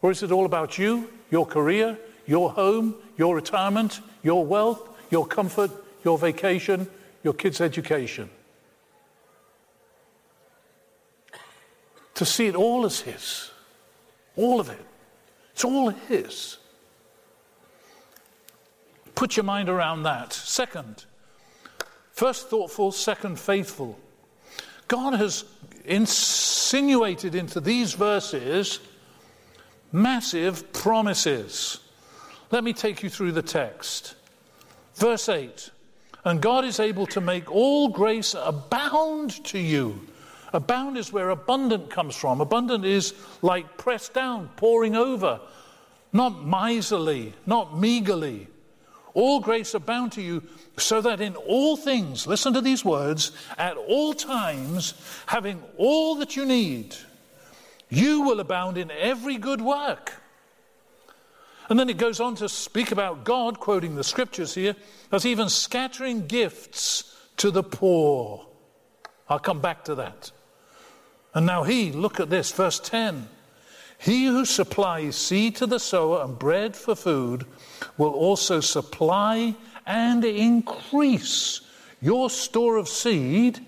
Or 0.00 0.10
is 0.10 0.22
it 0.22 0.32
all 0.32 0.46
about 0.46 0.78
you, 0.78 1.10
your 1.30 1.46
career, 1.46 1.98
your 2.32 2.50
home, 2.52 2.94
your 3.18 3.34
retirement, 3.34 4.00
your 4.22 4.42
wealth, 4.46 4.88
your 5.10 5.26
comfort, 5.26 5.70
your 6.02 6.16
vacation, 6.16 6.88
your 7.22 7.34
kids' 7.34 7.60
education? 7.60 8.30
To 12.14 12.24
see 12.24 12.46
it 12.46 12.54
all 12.54 12.86
as 12.86 13.00
His. 13.00 13.50
All 14.34 14.60
of 14.60 14.70
it. 14.70 14.80
It's 15.52 15.62
all 15.62 15.90
His. 15.90 16.56
Put 19.14 19.36
your 19.36 19.44
mind 19.44 19.68
around 19.68 20.04
that. 20.04 20.32
Second, 20.32 21.04
First 22.12 22.48
thoughtful, 22.48 22.92
second 22.92 23.38
faithful. 23.38 23.98
God 24.88 25.14
has 25.14 25.44
insinuated 25.84 27.34
into 27.34 27.60
these 27.60 27.92
verses 27.92 28.80
massive 29.92 30.72
promises. 30.72 31.80
Let 32.52 32.64
me 32.64 32.74
take 32.74 33.02
you 33.02 33.08
through 33.08 33.32
the 33.32 33.42
text. 33.42 34.14
Verse 34.96 35.28
8 35.30 35.70
And 36.26 36.42
God 36.42 36.66
is 36.66 36.78
able 36.78 37.06
to 37.06 37.20
make 37.20 37.50
all 37.50 37.88
grace 37.88 38.36
abound 38.38 39.42
to 39.46 39.58
you. 39.58 40.06
Abound 40.52 40.98
is 40.98 41.14
where 41.14 41.30
abundant 41.30 41.88
comes 41.88 42.14
from. 42.14 42.42
Abundant 42.42 42.84
is 42.84 43.14
like 43.40 43.78
pressed 43.78 44.12
down, 44.12 44.50
pouring 44.56 44.94
over, 44.94 45.40
not 46.12 46.44
miserly, 46.44 47.32
not 47.46 47.78
meagerly. 47.78 48.48
All 49.14 49.40
grace 49.40 49.72
abound 49.72 50.12
to 50.12 50.22
you 50.22 50.42
so 50.76 51.00
that 51.00 51.22
in 51.22 51.36
all 51.36 51.78
things, 51.78 52.26
listen 52.26 52.52
to 52.52 52.60
these 52.60 52.84
words, 52.84 53.32
at 53.56 53.78
all 53.78 54.12
times, 54.12 54.92
having 55.24 55.62
all 55.78 56.16
that 56.16 56.36
you 56.36 56.44
need, 56.44 56.96
you 57.88 58.22
will 58.22 58.40
abound 58.40 58.76
in 58.76 58.90
every 58.90 59.38
good 59.38 59.62
work. 59.62 60.21
And 61.68 61.78
then 61.78 61.88
it 61.88 61.96
goes 61.96 62.20
on 62.20 62.34
to 62.36 62.48
speak 62.48 62.92
about 62.92 63.24
God, 63.24 63.60
quoting 63.60 63.94
the 63.94 64.04
scriptures 64.04 64.54
here, 64.54 64.76
as 65.10 65.24
even 65.24 65.48
scattering 65.48 66.26
gifts 66.26 67.16
to 67.38 67.50
the 67.50 67.62
poor. 67.62 68.46
I'll 69.28 69.38
come 69.38 69.60
back 69.60 69.84
to 69.84 69.94
that. 69.96 70.32
And 71.34 71.46
now 71.46 71.62
he, 71.62 71.92
look 71.92 72.20
at 72.20 72.30
this, 72.30 72.52
verse 72.52 72.78
10. 72.78 73.28
He 73.98 74.26
who 74.26 74.44
supplies 74.44 75.16
seed 75.16 75.56
to 75.56 75.66
the 75.66 75.78
sower 75.78 76.22
and 76.24 76.38
bread 76.38 76.76
for 76.76 76.94
food 76.94 77.46
will 77.96 78.12
also 78.12 78.60
supply 78.60 79.54
and 79.86 80.24
increase 80.24 81.60
your 82.00 82.28
store 82.28 82.76
of 82.76 82.88
seed. 82.88 83.64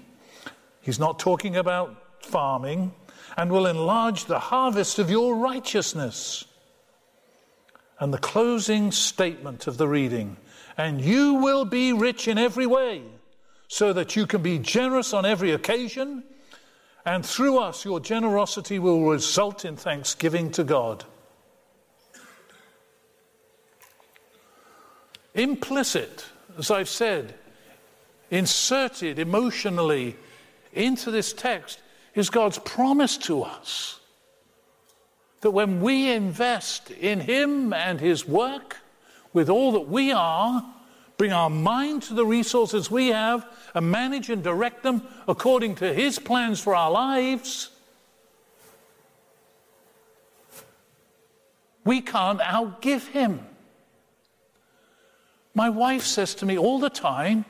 He's 0.81 0.99
not 0.99 1.19
talking 1.19 1.57
about 1.57 2.23
farming, 2.25 2.93
and 3.37 3.51
will 3.51 3.67
enlarge 3.67 4.25
the 4.25 4.39
harvest 4.39 4.99
of 4.99 5.11
your 5.11 5.37
righteousness. 5.37 6.45
And 8.01 8.13
the 8.13 8.19
closing 8.19 8.93
statement 8.93 9.67
of 9.67 9.77
the 9.77 9.89
reading 9.89 10.37
and 10.77 11.01
you 11.01 11.35
will 11.35 11.65
be 11.65 11.93
rich 11.93 12.29
in 12.29 12.39
every 12.39 12.67
way, 12.67 13.03
so 13.69 13.93
that 13.93 14.17
you 14.17 14.27
can 14.27 14.43
be 14.43 14.59
generous 14.59 15.13
on 15.13 15.25
every 15.25 15.53
occasion, 15.53 16.25
and 17.07 17.25
through 17.25 17.59
us 17.59 17.85
your 17.85 18.01
generosity 18.01 18.79
will 18.79 19.05
result 19.05 19.65
in 19.65 19.77
thanksgiving 19.77 20.51
to 20.51 20.65
God. 20.65 21.05
Implicit, 25.35 26.27
as 26.59 26.71
I've 26.71 26.89
said, 26.89 27.35
inserted 28.31 29.19
emotionally 29.19 30.17
into 30.73 31.11
this 31.11 31.33
text 31.33 31.81
is 32.15 32.31
God's 32.31 32.59
promise 32.59 33.17
to 33.19 33.43
us 33.43 34.01
that 35.45 35.51
when 35.51 35.83
we 35.83 36.11
invest 36.11 36.91
in 36.91 37.21
Him 37.21 37.75
and 37.75 38.01
His 38.01 38.27
work 38.27 38.79
with 39.35 39.51
all 39.51 39.73
that 39.73 39.89
we 39.89 40.11
are, 40.11 40.65
bring 41.19 41.35
our 41.35 41.51
mind 41.51 42.03
to 42.05 42.15
the 42.15 42.25
resources 42.25 42.91
we 42.91 43.09
have, 43.09 43.47
and 43.75 43.91
manage 43.91 44.31
and 44.31 44.43
direct 44.43 44.83
them 44.83 45.03
according 45.29 45.75
to 45.75 45.93
His 45.93 46.19
plans 46.19 46.61
for 46.61 46.75
our 46.75 46.91
lives, 46.91 47.69
we 51.85 52.01
can't 52.01 52.41
outgive 52.41 53.07
Him. 53.09 53.41
My 55.55 55.69
wife 55.69 56.05
says 56.05 56.35
to 56.37 56.47
me 56.47 56.57
all 56.57 56.79
the 56.79 56.89
time, 56.89 57.45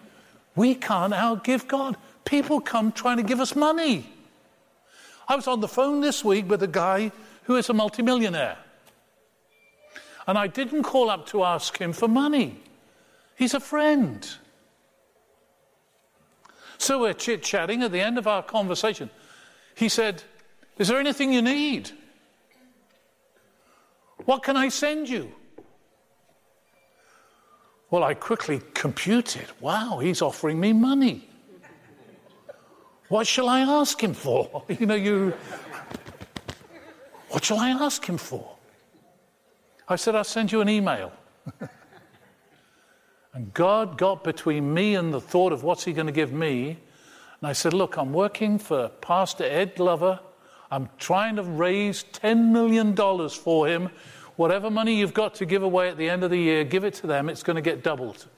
we 0.57 0.75
can't 0.75 1.13
outgive 1.13 1.69
God. 1.69 1.97
People 2.25 2.61
come 2.61 2.91
trying 2.91 3.19
to 3.19 3.23
give 3.23 3.39
us 3.39 3.55
money. 3.55 4.11
I 5.29 5.37
was 5.37 5.47
on 5.47 5.61
the 5.61 5.69
phone 5.69 6.01
this 6.01 6.25
week 6.25 6.51
with 6.51 6.61
a 6.65 6.67
guy 6.67 7.13
who 7.45 7.57
is 7.57 7.69
a 7.69 7.75
multimillionaire. 7.75 8.59
And 10.27 10.39
I 10.39 10.47
didn't 10.47 10.83
call 10.83 11.11
up 11.11 11.27
to 11.29 11.45
ask 11.45 11.79
him 11.79 11.93
for 11.93 12.09
money. 12.09 12.63
He's 13.37 13.55
a 13.55 13.61
friend. 13.61 14.27
So 16.79 17.01
we're 17.01 17.13
chit 17.13 17.43
chatting 17.43 17.83
at 17.83 17.93
the 17.93 18.01
end 18.01 18.19
of 18.19 18.27
our 18.27 18.43
conversation. 18.43 19.11
He 19.75 19.89
said, 19.89 20.23
Is 20.79 20.89
there 20.89 20.99
anything 20.99 21.33
you 21.33 21.43
need? 21.43 21.91
What 24.25 24.43
can 24.43 24.57
I 24.57 24.69
send 24.69 25.09
you? 25.09 25.33
Well, 27.91 28.03
I 28.03 28.15
quickly 28.15 28.61
computed 28.73 29.47
wow, 29.61 29.99
he's 29.99 30.23
offering 30.23 30.59
me 30.59 30.73
money. 30.73 31.29
What 33.09 33.27
shall 33.27 33.49
I 33.49 33.61
ask 33.61 34.03
him 34.03 34.15
for? 34.15 34.65
You 34.69 34.87
know, 34.87 34.95
you. 34.95 35.35
What 37.35 37.45
shall 37.45 37.59
I 37.59 37.71
ask 37.71 38.05
him 38.09 38.17
for? 38.17 38.49
I 39.89 39.97
said, 39.97 40.15
I'll 40.15 40.23
send 40.23 40.53
you 40.53 40.61
an 40.61 40.69
email. 40.69 41.11
and 43.35 43.53
God 43.53 43.99
got 43.99 44.23
between 44.23 44.73
me 44.73 44.95
and 44.95 45.13
the 45.13 45.21
thought 45.21 45.53
of 45.53 45.65
what's 45.65 45.83
he 45.83 45.93
going 45.93 46.07
to 46.07 46.13
give 46.13 46.33
me. 46.33 46.79
And 47.41 47.49
I 47.49 47.53
said, 47.53 47.73
Look, 47.73 47.97
I'm 47.97 48.13
working 48.13 48.57
for 48.57 48.89
Pastor 49.01 49.43
Ed 49.43 49.75
Glover. 49.75 50.21
I'm 50.71 50.89
trying 51.01 51.35
to 51.35 51.43
raise 51.43 52.05
$10 52.05 52.53
million 52.53 52.95
for 53.29 53.67
him. 53.67 53.91
Whatever 54.37 54.71
money 54.71 54.95
you've 54.95 55.13
got 55.13 55.35
to 55.35 55.45
give 55.45 55.65
away 55.65 55.89
at 55.89 55.97
the 55.97 56.09
end 56.09 56.23
of 56.23 56.31
the 56.31 56.39
year, 56.39 56.63
give 56.63 56.85
it 56.85 56.95
to 56.95 57.09
them. 57.09 57.29
It's 57.29 57.43
going 57.43 57.57
to 57.57 57.63
get 57.63 57.83
doubled. 57.83 58.29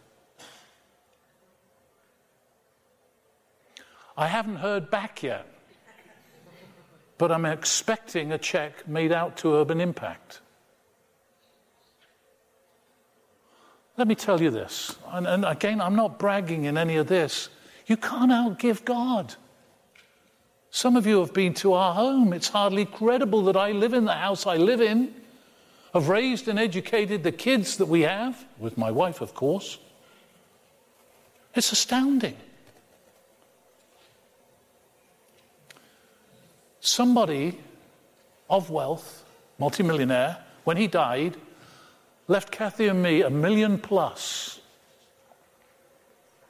I 4.17 4.27
haven't 4.27 4.57
heard 4.57 4.91
back 4.91 5.23
yet, 5.23 5.47
but 7.19 7.33
I'm 7.33 7.45
expecting 7.45 8.33
a 8.33 8.39
check 8.39 8.87
made 8.89 9.13
out 9.13 9.37
to 9.39 9.55
Urban 9.55 9.81
Impact. 9.81 10.41
Let 13.97 14.07
me 14.07 14.15
tell 14.15 14.43
you 14.43 14.51
this, 14.51 14.97
and, 15.09 15.27
and 15.27 15.45
again, 15.45 15.81
I'm 15.81 15.97
not 15.97 16.19
bragging 16.19 16.65
in 16.65 16.77
any 16.77 16.97
of 16.97 17.07
this. 17.07 17.49
You 17.87 17.97
can't 17.97 18.31
outgive 18.31 18.85
God. 18.85 19.35
Some 20.71 20.97
of 20.97 21.07
you 21.07 21.21
have 21.21 21.33
been 21.33 21.55
to 21.55 21.73
our 21.73 21.95
home. 21.95 22.35
It's 22.35 22.49
hardly 22.49 22.85
credible 22.85 23.45
that 23.45 23.57
I 23.57 23.73
live 23.73 23.95
in 23.95 24.05
the 24.05 24.13
house 24.13 24.47
I 24.47 24.57
live 24.57 24.83
in. 24.83 25.15
I've 25.95 26.11
raised 26.11 26.49
and 26.49 26.59
educated 26.59 27.23
the 27.23 27.33
kids 27.33 27.79
that 27.79 27.87
we 27.87 28.03
have, 28.03 28.45
with 28.59 28.77
my 28.77 28.91
wife, 28.91 29.23
of 29.23 29.33
course. 29.33 29.79
It's 31.55 31.73
astounding. 31.73 32.37
Somebody 36.87 37.59
of 38.49 38.71
wealth, 38.71 39.25
multimillionaire, 39.59 40.39
when 40.63 40.77
he 40.77 40.87
died, 40.87 41.37
left 42.29 42.53
Kathy 42.53 42.87
and 42.87 43.03
me 43.03 43.23
a 43.23 43.29
million 43.29 43.77
plus. 43.77 44.61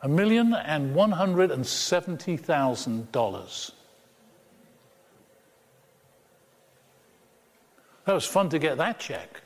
A 0.02 0.08
million 0.08 0.52
and 0.52 0.94
one 0.94 1.12
hundred 1.12 1.50
and 1.50 1.66
seventy 1.66 2.36
thousand 2.36 3.10
dollars. 3.12 3.72
That 8.04 8.12
was 8.12 8.26
fun 8.26 8.50
to 8.50 8.58
get 8.58 8.76
that 8.76 9.00
check. 9.00 9.40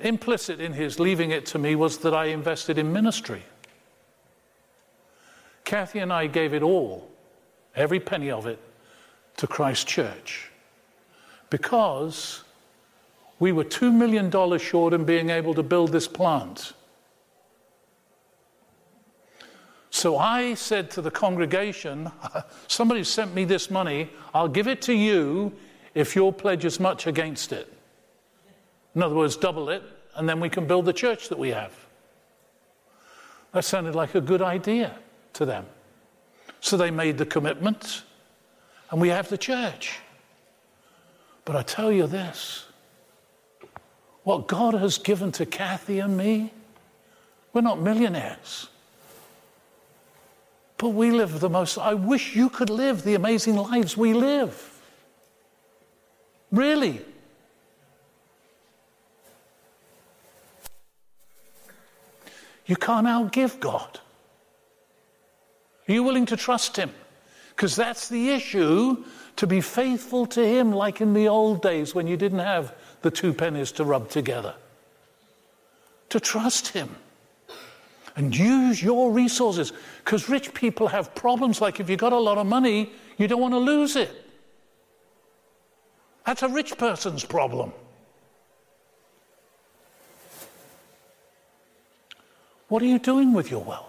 Implicit 0.00 0.58
in 0.58 0.72
his 0.72 0.98
leaving 0.98 1.32
it 1.32 1.44
to 1.46 1.58
me 1.58 1.74
was 1.74 1.98
that 1.98 2.14
I 2.14 2.26
invested 2.26 2.78
in 2.78 2.94
ministry. 2.94 3.42
Kathy 5.68 5.98
and 5.98 6.10
I 6.10 6.28
gave 6.28 6.54
it 6.54 6.62
all, 6.62 7.10
every 7.76 8.00
penny 8.00 8.30
of 8.30 8.46
it, 8.46 8.58
to 9.36 9.46
Christ 9.46 9.86
Church 9.86 10.50
because 11.50 12.42
we 13.38 13.52
were 13.52 13.64
$2 13.64 13.92
million 13.92 14.58
short 14.58 14.94
in 14.94 15.04
being 15.04 15.28
able 15.28 15.52
to 15.52 15.62
build 15.62 15.92
this 15.92 16.08
plant. 16.08 16.72
So 19.90 20.16
I 20.16 20.54
said 20.54 20.90
to 20.92 21.02
the 21.02 21.10
congregation, 21.10 22.10
Somebody 22.66 23.04
sent 23.04 23.34
me 23.34 23.44
this 23.44 23.70
money, 23.70 24.08
I'll 24.32 24.48
give 24.48 24.68
it 24.68 24.80
to 24.82 24.94
you 24.94 25.52
if 25.94 26.16
you'll 26.16 26.32
pledge 26.32 26.64
as 26.64 26.80
much 26.80 27.06
against 27.06 27.52
it. 27.52 27.70
In 28.94 29.02
other 29.02 29.14
words, 29.14 29.36
double 29.36 29.68
it, 29.68 29.82
and 30.16 30.26
then 30.26 30.40
we 30.40 30.48
can 30.48 30.66
build 30.66 30.86
the 30.86 30.94
church 30.94 31.28
that 31.28 31.38
we 31.38 31.50
have. 31.50 31.74
That 33.52 33.66
sounded 33.66 33.94
like 33.94 34.14
a 34.14 34.22
good 34.22 34.40
idea 34.40 34.98
to 35.38 35.46
them. 35.46 35.64
So 36.60 36.76
they 36.76 36.90
made 36.90 37.16
the 37.16 37.24
commitment, 37.24 38.02
and 38.90 39.00
we 39.00 39.08
have 39.08 39.28
the 39.28 39.38
church. 39.38 40.00
But 41.44 41.54
I 41.54 41.62
tell 41.62 41.90
you 41.90 42.06
this 42.06 42.66
what 44.24 44.46
God 44.48 44.74
has 44.74 44.98
given 44.98 45.32
to 45.32 45.46
Kathy 45.46 46.00
and 46.00 46.16
me, 46.16 46.52
we're 47.52 47.62
not 47.62 47.80
millionaires. 47.80 48.68
But 50.76 50.90
we 50.90 51.12
live 51.12 51.40
the 51.40 51.48
most, 51.48 51.78
I 51.78 51.94
wish 51.94 52.36
you 52.36 52.50
could 52.50 52.68
live 52.68 53.04
the 53.04 53.14
amazing 53.14 53.56
lives 53.56 53.96
we 53.96 54.12
live. 54.12 54.82
Really. 56.50 57.00
You 62.66 62.76
can't 62.76 63.06
outgive 63.06 63.60
God. 63.60 64.00
Are 65.88 65.92
you 65.92 66.02
willing 66.02 66.26
to 66.26 66.36
trust 66.36 66.76
Him? 66.76 66.90
Because 67.50 67.74
that's 67.74 68.08
the 68.08 68.30
issue 68.30 69.04
to 69.36 69.46
be 69.46 69.60
faithful 69.60 70.26
to 70.26 70.46
Him 70.46 70.72
like 70.72 71.00
in 71.00 71.14
the 71.14 71.28
old 71.28 71.62
days 71.62 71.94
when 71.94 72.06
you 72.06 72.16
didn't 72.16 72.40
have 72.40 72.74
the 73.02 73.10
two 73.10 73.32
pennies 73.32 73.72
to 73.72 73.84
rub 73.84 74.10
together. 74.10 74.54
To 76.10 76.20
trust 76.20 76.68
Him 76.68 76.94
and 78.16 78.36
use 78.36 78.82
your 78.82 79.12
resources. 79.12 79.72
Because 80.04 80.28
rich 80.28 80.52
people 80.52 80.88
have 80.88 81.14
problems 81.14 81.60
like 81.60 81.80
if 81.80 81.88
you've 81.88 82.00
got 82.00 82.12
a 82.12 82.18
lot 82.18 82.36
of 82.36 82.46
money, 82.46 82.90
you 83.16 83.28
don't 83.28 83.40
want 83.40 83.54
to 83.54 83.58
lose 83.58 83.96
it. 83.96 84.10
That's 86.26 86.42
a 86.42 86.48
rich 86.48 86.76
person's 86.76 87.24
problem. 87.24 87.72
What 92.68 92.82
are 92.82 92.86
you 92.86 92.98
doing 92.98 93.32
with 93.32 93.50
your 93.50 93.64
wealth? 93.64 93.87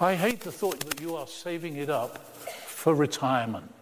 I 0.00 0.14
hate 0.14 0.40
the 0.40 0.52
thought 0.52 0.78
that 0.80 1.00
you 1.00 1.16
are 1.16 1.26
saving 1.26 1.76
it 1.76 1.90
up 1.90 2.18
for 2.18 2.94
retirement. 2.94 3.74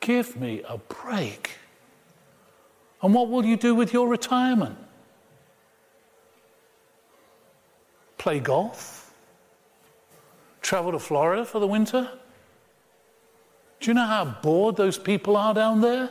Give 0.00 0.34
me 0.40 0.62
a 0.66 0.78
break. 0.78 1.58
And 3.02 3.12
what 3.12 3.28
will 3.28 3.44
you 3.44 3.56
do 3.56 3.74
with 3.74 3.92
your 3.92 4.08
retirement? 4.08 4.78
Play 8.16 8.40
golf? 8.40 9.12
Travel 10.62 10.92
to 10.92 10.98
Florida 10.98 11.44
for 11.44 11.58
the 11.58 11.66
winter? 11.66 12.10
Do 13.80 13.90
you 13.90 13.94
know 13.94 14.06
how 14.06 14.24
bored 14.24 14.76
those 14.76 14.96
people 14.98 15.36
are 15.36 15.52
down 15.52 15.82
there? 15.82 16.10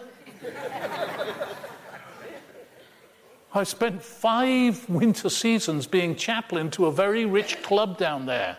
I 3.54 3.64
spent 3.64 4.04
five 4.04 4.88
winter 4.90 5.30
seasons 5.30 5.88
being 5.88 6.16
chaplain 6.16 6.70
to 6.72 6.86
a 6.86 6.92
very 6.92 7.26
rich 7.26 7.62
club 7.64 7.98
down 7.98 8.26
there. 8.26 8.58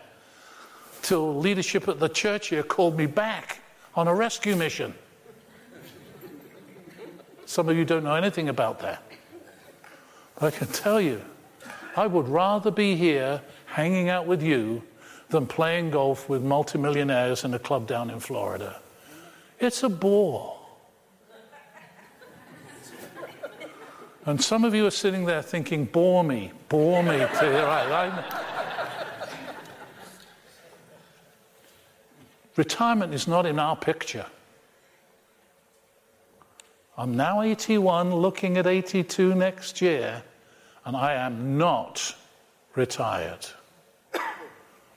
till 1.03 1.35
leadership 1.39 1.89
at 1.89 1.99
the 1.99 2.09
church 2.09 2.49
here 2.49 2.63
called 2.63 2.97
me 2.97 3.07
back 3.07 3.61
on 3.95 4.07
a 4.07 4.15
rescue 4.15 4.57
mission. 4.57 4.95
Some 7.47 7.69
of 7.69 7.77
you 7.77 7.85
don't 7.85 8.05
know 8.05 8.15
anything 8.15 8.49
about 8.49 8.81
that. 8.81 9.03
But 10.39 10.55
I 10.55 10.57
can 10.57 10.69
tell 10.69 11.01
you, 11.01 11.21
I 11.97 12.07
would 12.07 12.29
rather 12.29 12.71
be 12.71 12.97
here 12.97 13.41
hanging 13.67 14.09
out 14.09 14.27
with 14.27 14.43
you 14.43 14.83
than 15.31 15.47
playing 15.47 15.91
golf 15.91 16.29
with 16.29 16.43
multimillionaires 16.43 17.45
in 17.45 17.55
a 17.55 17.59
club 17.59 17.87
down 17.87 18.11
in 18.11 18.21
Florida. 18.21 18.81
It's 19.59 19.83
a 19.83 19.89
bore. 19.89 20.60
And 24.31 24.41
some 24.41 24.65
of 24.65 24.77
you 24.77 24.87
are 24.87 24.93
sitting 24.93 25.25
there 25.25 25.43
thinking, 25.43 25.87
bore 25.87 26.23
me, 26.23 26.53
bore 26.69 27.03
me. 27.03 27.19
right, 27.19 28.25
Retirement 32.55 33.13
is 33.13 33.27
not 33.27 33.45
in 33.45 33.59
our 33.59 33.75
picture. 33.75 34.27
I'm 36.97 37.17
now 37.17 37.43
81, 37.43 38.15
looking 38.15 38.57
at 38.57 38.69
82 38.69 39.35
next 39.35 39.83
year, 39.83 40.23
and 40.85 40.97
I 40.97 41.15
am 41.15 41.59
not 41.59 42.15
retired. 42.77 43.49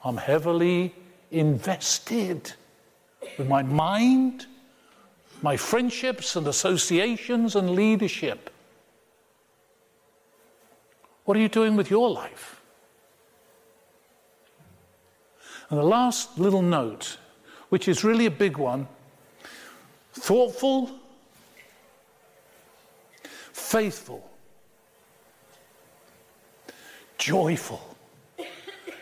I'm 0.05 0.17
heavily 0.17 0.93
invested 1.31 2.53
with 3.39 3.47
my 3.47 3.63
mind, 3.63 4.45
my 5.41 5.57
friendships 5.57 6.35
and 6.35 6.45
associations 6.45 7.55
and 7.55 7.71
leadership. 7.71 8.51
What 11.25 11.37
are 11.37 11.39
you 11.39 11.49
doing 11.49 11.75
with 11.75 11.89
your 11.89 12.09
life? 12.09 12.61
And 15.69 15.79
the 15.79 15.83
last 15.83 16.37
little 16.37 16.61
note, 16.61 17.17
which 17.69 17.87
is 17.87 18.03
really 18.03 18.25
a 18.25 18.31
big 18.31 18.57
one 18.57 18.87
thoughtful, 20.13 20.91
faithful, 23.51 24.29
joyful. 27.17 27.81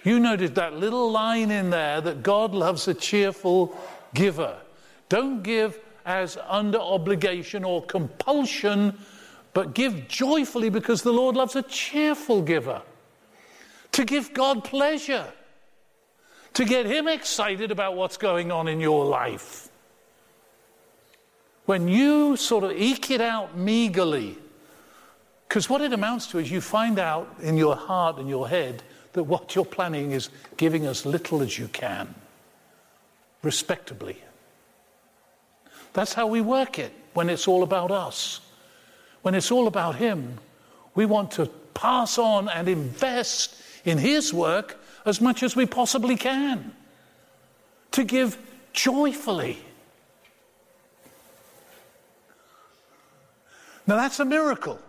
You 0.04 0.20
noted 0.20 0.56
that 0.56 0.74
little 0.74 1.12
line 1.12 1.52
in 1.52 1.70
there 1.70 2.02
that 2.02 2.24
God 2.24 2.54
loves 2.54 2.88
a 2.88 2.94
cheerful 2.94 3.78
giver. 4.14 4.58
Don't 5.10 5.44
give 5.44 5.80
as 6.06 6.38
under 6.48 6.80
obligation 6.80 7.64
or 7.64 7.84
compulsion, 7.86 8.98
but 9.54 9.74
give 9.74 10.08
joyfully 10.08 10.70
because 10.70 11.02
the 11.02 11.12
Lord 11.12 11.36
loves 11.36 11.56
a 11.56 11.62
cheerful 11.64 12.42
giver. 12.42 12.82
To 13.94 14.06
give 14.06 14.34
God 14.34 14.64
pleasure, 14.64 15.28
to 16.54 16.66
get 16.66 16.86
Him 16.86 17.08
excited 17.08 17.72
about 17.72 17.96
what's 17.96 18.18
going 18.18 18.52
on 18.52 18.68
in 18.68 18.80
your 18.80 19.06
life. 19.06 19.68
When 21.66 21.88
you 21.88 22.38
sort 22.38 22.64
of 22.64 22.72
eke 22.72 23.12
it 23.12 23.22
out 23.22 23.58
meagerly, 23.58 24.38
because 25.48 25.70
what 25.70 25.82
it 25.82 25.92
amounts 25.92 26.28
to 26.28 26.40
is 26.40 26.50
you 26.50 26.62
find 26.62 26.98
out 26.98 27.36
in 27.42 27.58
your 27.58 27.76
heart 27.76 28.18
and 28.18 28.30
your 28.30 28.48
head 28.48 28.84
that 29.14 29.24
what 29.24 29.54
you're 29.54 29.66
planning 29.66 30.12
is 30.12 30.30
giving 30.56 30.86
as 30.86 31.06
little 31.06 31.42
as 31.42 31.60
you 31.60 31.68
can, 31.68 32.16
respectably. 33.44 34.18
That's 35.92 36.14
how 36.14 36.28
we 36.28 36.40
work 36.40 36.80
it 36.80 36.94
when 37.14 37.30
it's 37.30 37.50
all 37.50 37.64
about 37.64 37.92
us. 37.92 38.40
When 39.22 39.36
it's 39.36 39.52
all 39.52 39.68
about 39.68 39.96
Him, 39.96 40.40
we 40.96 41.06
want 41.06 41.32
to 41.32 41.48
pass 41.74 42.18
on 42.18 42.50
and 42.50 42.68
invest 42.68 43.56
in 43.86 43.98
His 43.98 44.34
work 44.34 44.80
as 45.06 45.22
much 45.22 45.44
as 45.44 45.56
we 45.56 45.66
possibly 45.66 46.16
can, 46.16 46.76
to 47.92 48.04
give 48.04 48.38
joyfully. 48.74 49.58
Now, 53.88 53.96
that's 53.96 54.20
a 54.20 54.26
miracle. 54.26 54.80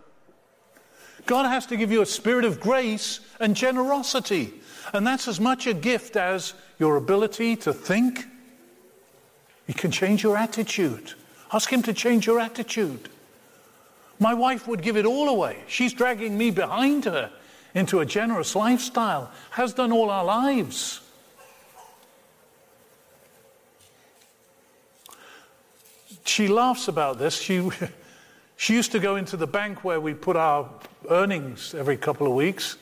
God 1.25 1.47
has 1.47 1.66
to 1.66 1.77
give 1.77 1.90
you 1.90 2.03
a 2.03 2.07
spirit 2.07 2.45
of 2.45 2.61
grace 2.61 3.21
and 3.40 3.57
generosity. 3.57 4.53
And 4.92 5.07
that's 5.07 5.29
as 5.29 5.40
much 5.40 5.66
a 5.66 5.75
gift 5.75 6.16
as 6.16 6.55
your 6.79 6.97
ability 6.97 7.57
to 7.57 7.73
think. 7.73 8.27
He 9.66 9.73
can 9.73 9.90
change 9.90 10.23
your 10.23 10.37
attitude. 10.37 11.14
Ask 11.53 11.73
Him 11.73 11.83
to 11.85 11.92
change 11.92 12.27
your 12.27 12.40
attitude. 12.40 13.09
My 14.22 14.35
wife 14.35 14.68
would 14.68 14.82
give 14.82 14.96
it 14.96 15.04
all 15.04 15.28
away. 15.28 15.64
She's 15.66 15.92
dragging 15.92 16.38
me 16.38 16.52
behind 16.52 17.06
her 17.06 17.32
into 17.74 17.98
a 17.98 18.06
generous 18.06 18.54
lifestyle, 18.54 19.32
has 19.50 19.72
done 19.72 19.90
all 19.90 20.11
our 20.11 20.24
lives. 20.24 21.00
She 26.24 26.46
laughs 26.46 26.87
about 26.87 27.18
this. 27.18 27.37
She, 27.37 27.68
she 28.56 28.74
used 28.74 28.92
to 28.92 29.00
go 29.00 29.16
into 29.16 29.37
the 29.37 29.48
bank 29.48 29.82
where 29.82 30.00
we 30.00 30.14
put 30.14 30.37
our 30.37 30.70
earnings 31.11 31.74
every 31.74 31.96
couple 31.96 32.28
of 32.28 32.35
weeks. 32.35 32.76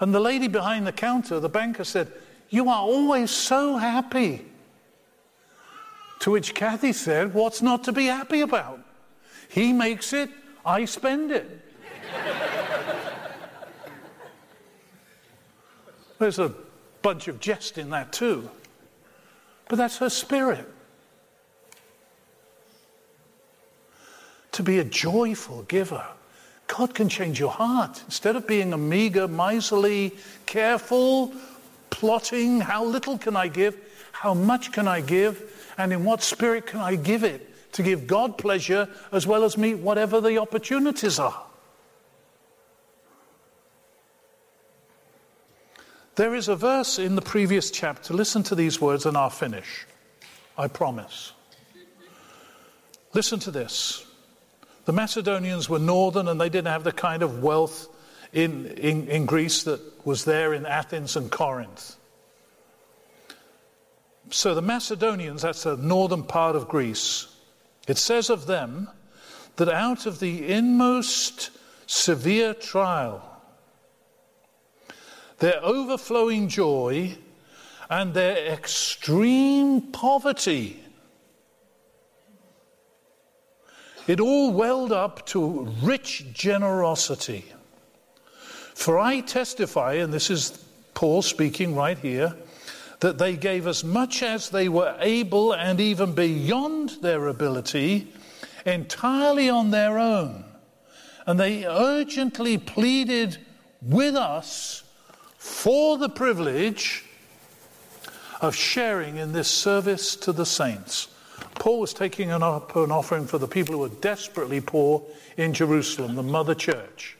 And 0.00 0.14
the 0.14 0.20
lady 0.20 0.48
behind 0.48 0.86
the 0.86 0.92
counter, 0.92 1.40
the 1.40 1.50
banker, 1.50 1.84
said, 1.84 2.10
You 2.48 2.70
are 2.70 2.80
always 2.80 3.30
so 3.30 3.76
happy. 3.76 4.46
To 6.20 6.30
which 6.30 6.54
Kathy 6.54 6.94
said, 6.94 7.34
What's 7.34 7.60
not 7.60 7.84
to 7.84 7.92
be 7.92 8.06
happy 8.06 8.40
about? 8.40 8.80
He 9.50 9.74
makes 9.74 10.14
it, 10.14 10.30
I 10.64 10.84
spend 10.84 11.30
it. 11.30 11.60
There's 16.18 16.38
a 16.38 16.52
bunch 17.02 17.28
of 17.28 17.40
jest 17.40 17.78
in 17.78 17.90
that 17.90 18.12
too. 18.12 18.50
But 19.68 19.76
that's 19.76 19.98
her 19.98 20.10
spirit. 20.10 20.68
To 24.52 24.62
be 24.62 24.78
a 24.78 24.84
joyful 24.84 25.62
giver. 25.62 26.04
God 26.66 26.94
can 26.94 27.08
change 27.08 27.40
your 27.40 27.50
heart. 27.50 28.02
Instead 28.04 28.36
of 28.36 28.46
being 28.46 28.72
a 28.72 28.78
meager, 28.78 29.26
miserly, 29.26 30.14
careful, 30.46 31.32
plotting, 31.88 32.60
how 32.60 32.84
little 32.84 33.16
can 33.16 33.36
I 33.36 33.48
give? 33.48 33.76
How 34.12 34.34
much 34.34 34.72
can 34.72 34.86
I 34.86 35.00
give? 35.00 35.72
And 35.78 35.92
in 35.92 36.04
what 36.04 36.22
spirit 36.22 36.66
can 36.66 36.80
I 36.80 36.96
give 36.96 37.24
it? 37.24 37.49
To 37.72 37.82
give 37.82 38.06
God 38.06 38.36
pleasure 38.36 38.88
as 39.12 39.26
well 39.26 39.44
as 39.44 39.56
meet 39.56 39.78
whatever 39.78 40.20
the 40.20 40.38
opportunities 40.38 41.18
are. 41.18 41.44
There 46.16 46.34
is 46.34 46.48
a 46.48 46.56
verse 46.56 46.98
in 46.98 47.14
the 47.14 47.22
previous 47.22 47.70
chapter. 47.70 48.12
Listen 48.12 48.42
to 48.44 48.54
these 48.54 48.80
words 48.80 49.06
and 49.06 49.16
I'll 49.16 49.30
finish. 49.30 49.86
I 50.58 50.68
promise. 50.68 51.32
Listen 53.14 53.38
to 53.40 53.50
this. 53.50 54.04
The 54.84 54.92
Macedonians 54.92 55.68
were 55.68 55.78
northern 55.78 56.28
and 56.28 56.40
they 56.40 56.48
didn't 56.48 56.68
have 56.68 56.84
the 56.84 56.92
kind 56.92 57.22
of 57.22 57.42
wealth 57.42 57.88
in, 58.32 58.66
in, 58.66 59.08
in 59.08 59.26
Greece 59.26 59.62
that 59.64 59.80
was 60.04 60.24
there 60.24 60.52
in 60.52 60.66
Athens 60.66 61.16
and 61.16 61.30
Corinth. 61.30 61.96
So 64.30 64.54
the 64.54 64.62
Macedonians, 64.62 65.42
that's 65.42 65.64
the 65.64 65.76
northern 65.76 66.22
part 66.22 66.54
of 66.54 66.68
Greece, 66.68 67.26
it 67.86 67.98
says 67.98 68.30
of 68.30 68.46
them 68.46 68.88
that 69.56 69.68
out 69.68 70.06
of 70.06 70.20
the 70.20 70.48
inmost 70.48 71.50
severe 71.86 72.54
trial, 72.54 73.26
their 75.38 75.62
overflowing 75.62 76.48
joy, 76.48 77.16
and 77.88 78.14
their 78.14 78.36
extreme 78.52 79.80
poverty, 79.92 80.82
it 84.06 84.20
all 84.20 84.52
welled 84.52 84.92
up 84.92 85.26
to 85.26 85.68
rich 85.82 86.32
generosity. 86.32 87.44
For 88.74 88.98
I 88.98 89.20
testify, 89.20 89.94
and 89.94 90.12
this 90.12 90.30
is 90.30 90.64
Paul 90.94 91.22
speaking 91.22 91.74
right 91.74 91.98
here, 91.98 92.34
that 93.00 93.18
they 93.18 93.36
gave 93.36 93.66
as 93.66 93.82
much 93.82 94.22
as 94.22 94.50
they 94.50 94.68
were 94.68 94.96
able 95.00 95.52
and 95.52 95.80
even 95.80 96.12
beyond 96.12 96.90
their 97.02 97.28
ability, 97.28 98.12
entirely 98.64 99.48
on 99.48 99.70
their 99.70 99.98
own. 99.98 100.44
And 101.26 101.40
they 101.40 101.64
urgently 101.64 102.58
pleaded 102.58 103.38
with 103.82 104.14
us 104.14 104.84
for 105.38 105.96
the 105.96 106.08
privilege 106.08 107.04
of 108.40 108.54
sharing 108.54 109.16
in 109.16 109.32
this 109.32 109.48
service 109.48 110.16
to 110.16 110.32
the 110.32 110.46
saints. 110.46 111.08
Paul 111.54 111.80
was 111.80 111.92
taking 111.92 112.30
an, 112.30 112.42
up 112.42 112.74
an 112.76 112.90
offering 112.90 113.26
for 113.26 113.38
the 113.38 113.48
people 113.48 113.74
who 113.74 113.80
were 113.80 113.88
desperately 113.88 114.60
poor 114.60 115.02
in 115.36 115.52
Jerusalem, 115.52 116.16
the 116.16 116.22
mother 116.22 116.54
church. 116.54 117.16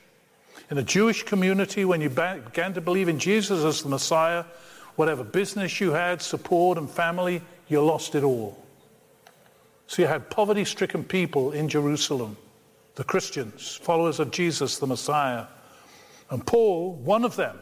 In 0.70 0.78
a 0.78 0.82
Jewish 0.82 1.24
community, 1.24 1.84
when 1.84 2.00
you 2.00 2.08
began 2.08 2.74
to 2.74 2.80
believe 2.80 3.08
in 3.08 3.18
Jesus 3.18 3.64
as 3.64 3.82
the 3.82 3.88
Messiah, 3.88 4.44
whatever 4.96 5.24
business 5.24 5.80
you 5.80 5.92
had, 5.92 6.22
support, 6.22 6.78
and 6.78 6.90
family, 6.90 7.42
you 7.68 7.82
lost 7.82 8.14
it 8.14 8.24
all. 8.24 8.62
So 9.86 10.02
you 10.02 10.08
had 10.08 10.30
poverty 10.30 10.64
stricken 10.64 11.04
people 11.04 11.52
in 11.52 11.68
Jerusalem, 11.68 12.36
the 12.94 13.04
Christians, 13.04 13.76
followers 13.82 14.20
of 14.20 14.30
Jesus, 14.30 14.78
the 14.78 14.86
Messiah. 14.86 15.46
And 16.30 16.46
Paul, 16.46 16.94
one 16.94 17.24
of 17.24 17.36
them, 17.36 17.58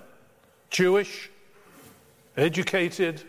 Jewish, 0.70 1.30
educated, 2.36 3.22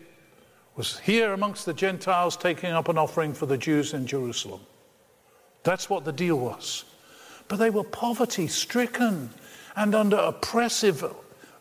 was 0.76 1.00
here 1.00 1.34
amongst 1.34 1.66
the 1.66 1.74
Gentiles 1.74 2.38
taking 2.38 2.72
up 2.72 2.90
an 2.90 2.98
offering 2.98 3.34
for 3.34 3.46
the 3.46 3.58
Jews 3.58 3.94
in 3.94 4.06
Jerusalem. 4.06 4.62
That's 5.64 5.90
what 5.90 6.06
the 6.06 6.12
deal 6.12 6.38
was. 6.38 6.86
But 7.48 7.58
they 7.58 7.70
were 7.70 7.84
poverty 7.84 8.48
stricken 8.48 9.30
and 9.76 9.96
under 9.96 10.18
oppressive 10.18 11.04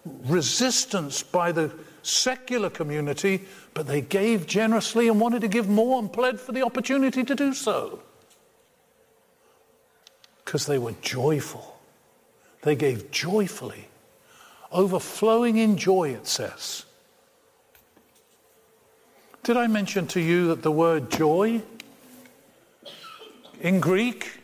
resistance 0.04 1.22
by 1.22 1.52
the 1.52 1.72
secular 2.02 2.70
community, 2.70 3.42
but 3.74 3.86
they 3.86 4.00
gave 4.00 4.46
generously 4.46 5.08
and 5.08 5.20
wanted 5.20 5.40
to 5.42 5.48
give 5.48 5.68
more 5.68 5.98
and 5.98 6.12
pled 6.12 6.40
for 6.40 6.52
the 6.52 6.62
opportunity 6.62 7.24
to 7.24 7.34
do 7.34 7.52
so. 7.54 8.00
Because 10.44 10.66
they 10.66 10.78
were 10.78 10.94
joyful. 11.02 11.78
They 12.62 12.74
gave 12.74 13.10
joyfully, 13.10 13.88
overflowing 14.72 15.56
in 15.56 15.76
joy, 15.76 16.10
it 16.10 16.26
says. 16.26 16.84
Did 19.42 19.56
I 19.56 19.66
mention 19.66 20.06
to 20.08 20.20
you 20.20 20.48
that 20.48 20.62
the 20.62 20.72
word 20.72 21.10
joy 21.10 21.62
in 23.60 23.80
Greek, 23.80 24.40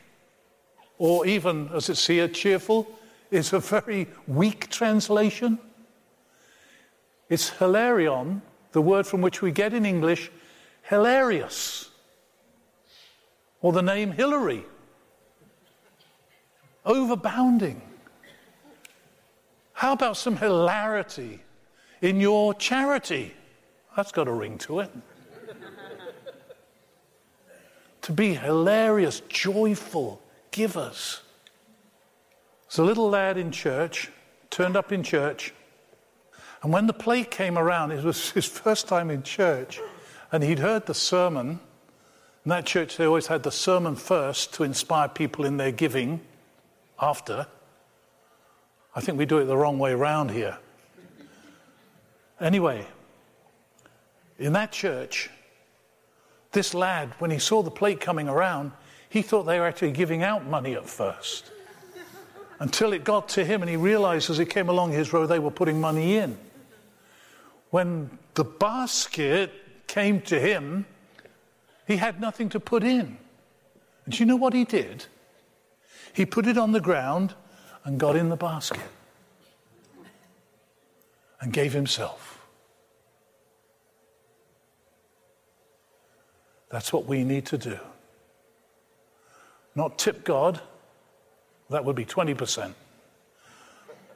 or 0.99 1.27
even 1.27 1.69
as 1.75 1.89
it's 1.89 2.07
here, 2.07 2.29
cheerful, 2.29 2.89
is 3.31 3.53
a 3.53 3.59
very 3.59 4.07
weak 4.27 4.71
translation? 4.71 5.59
It's 7.29 7.51
hilarion, 7.51 8.43
the 8.73 8.83
word 8.83 9.07
from 9.07 9.21
which 9.21 9.41
we 9.41 9.51
get 9.51 9.73
in 9.73 9.87
English 9.87 10.31
hilarious, 10.83 11.91
or 13.61 13.73
the 13.73 13.83
name 13.83 14.13
Hillary, 14.13 14.65
overbounding. 16.85 17.81
How 19.73 19.93
about 19.93 20.17
some 20.17 20.37
hilarity 20.37 21.43
in 22.01 22.21
your 22.21 22.55
charity? 22.55 23.35
That's 23.97 24.13
got 24.13 24.29
a 24.29 24.33
ring 24.33 24.59
to 24.59 24.81
it. 24.81 24.91
to 28.03 28.13
be 28.13 28.35
hilarious, 28.35 29.21
joyful 29.29 30.23
givers. 30.51 31.23
There's 32.69 32.79
a 32.79 32.85
little 32.85 33.09
lad 33.09 33.39
in 33.39 33.51
church, 33.51 34.11
turned 34.51 34.77
up 34.77 34.93
in 34.93 35.03
church, 35.03 35.55
and 36.65 36.73
when 36.73 36.87
the 36.87 36.95
plate 36.95 37.31
came 37.31 37.59
around, 37.59 37.93
it 37.93 38.03
was 38.03 38.31
his 38.33 38.47
first 38.47 38.89
time 38.89 39.11
in 39.11 39.23
church, 39.23 39.81
and 40.33 40.43
he'd 40.43 40.59
heard 40.59 40.87
the 40.87 40.95
sermon. 40.95 41.61
In 42.45 42.49
that 42.49 42.65
church, 42.65 42.97
they 42.97 43.05
always 43.05 43.27
had 43.27 43.43
the 43.43 43.51
sermon 43.51 43.97
first 43.97 44.55
to 44.55 44.65
inspire 44.65 45.09
people 45.09 45.45
in 45.45 45.59
their 45.59 45.73
giving 45.73 46.23
after. 46.99 47.47
I 48.97 49.01
think 49.03 49.19
we 49.19 49.27
do 49.27 49.39
it 49.39 49.45
the 49.45 49.59
wrong 49.59 49.79
way 49.79 49.93
around 49.93 50.31
here. 50.31 50.57
Anyway, 52.41 52.87
in 54.39 54.55
that 54.55 54.73
church, 54.73 55.29
this 56.53 56.73
lad, 56.73 57.13
when 57.19 57.31
he 57.31 57.39
saw 57.39 57.63
the 57.63 57.71
plate 57.71 58.01
coming 58.01 58.27
around, 58.27 58.73
he 59.11 59.21
thought 59.21 59.43
they 59.43 59.61
were 59.61 59.67
actually 59.67 59.93
giving 59.93 60.23
out 60.23 60.47
money 60.47 60.75
at 60.75 60.89
first. 60.89 61.51
Until 62.59 62.95
it 62.95 63.05
got 63.05 63.29
to 63.31 63.45
him 63.45 63.61
and 63.61 63.69
he 63.69 63.77
realized 63.77 64.31
as 64.31 64.39
he 64.39 64.47
came 64.47 64.71
along 64.71 64.93
his 64.93 65.13
row 65.13 65.27
they 65.27 65.39
were 65.39 65.51
putting 65.51 65.79
money 65.79 66.17
in. 66.17 66.39
When 67.75 68.09
the 68.35 68.45
basket 68.45 69.51
came 69.89 70.21
to 70.31 70.39
him, 70.39 70.87
he 71.89 71.97
had 71.97 72.21
nothing 72.21 72.49
to 72.51 72.61
put 72.61 72.85
in. 72.85 73.19
And 74.05 74.15
do 74.15 74.19
you 74.21 74.27
know 74.27 74.37
what 74.37 74.55
he 74.55 74.65
did? 74.65 75.07
He 76.13 76.25
put 76.25 76.47
it 76.47 76.57
on 76.57 76.71
the 76.71 76.81
ground 76.81 77.35
and 77.83 77.99
got 77.99 78.15
in 78.15 78.29
the 78.29 78.37
basket 78.37 78.89
and 81.41 81.53
gave 81.53 81.73
himself. 81.73 82.47
That's 86.71 86.93
what 86.93 87.07
we 87.07 87.25
need 87.25 87.45
to 87.47 87.59
do. 87.59 87.81
Not 89.75 89.99
tip 89.99 90.23
God, 90.23 90.61
that 91.71 91.85
would 91.85 91.97
be 91.97 92.05
20%. 92.05 92.73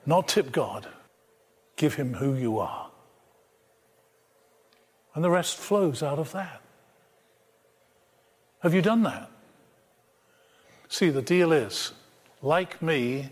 Not 0.07 0.29
tip 0.29 0.53
God, 0.53 0.87
give 1.75 1.95
Him 1.95 2.15
who 2.15 2.35
you 2.35 2.61
are. 2.61 2.88
And 5.15 5.25
the 5.25 5.31
rest 5.31 5.57
flows 5.57 6.03
out 6.03 6.19
of 6.19 6.33
that. 6.33 6.61
Have 8.61 8.75
you 8.75 8.83
done 8.83 9.03
that? 9.05 9.31
See, 10.89 11.11
the 11.11 11.23
deal 11.23 11.53
is, 11.53 11.93
like 12.43 12.81
me, 12.83 13.31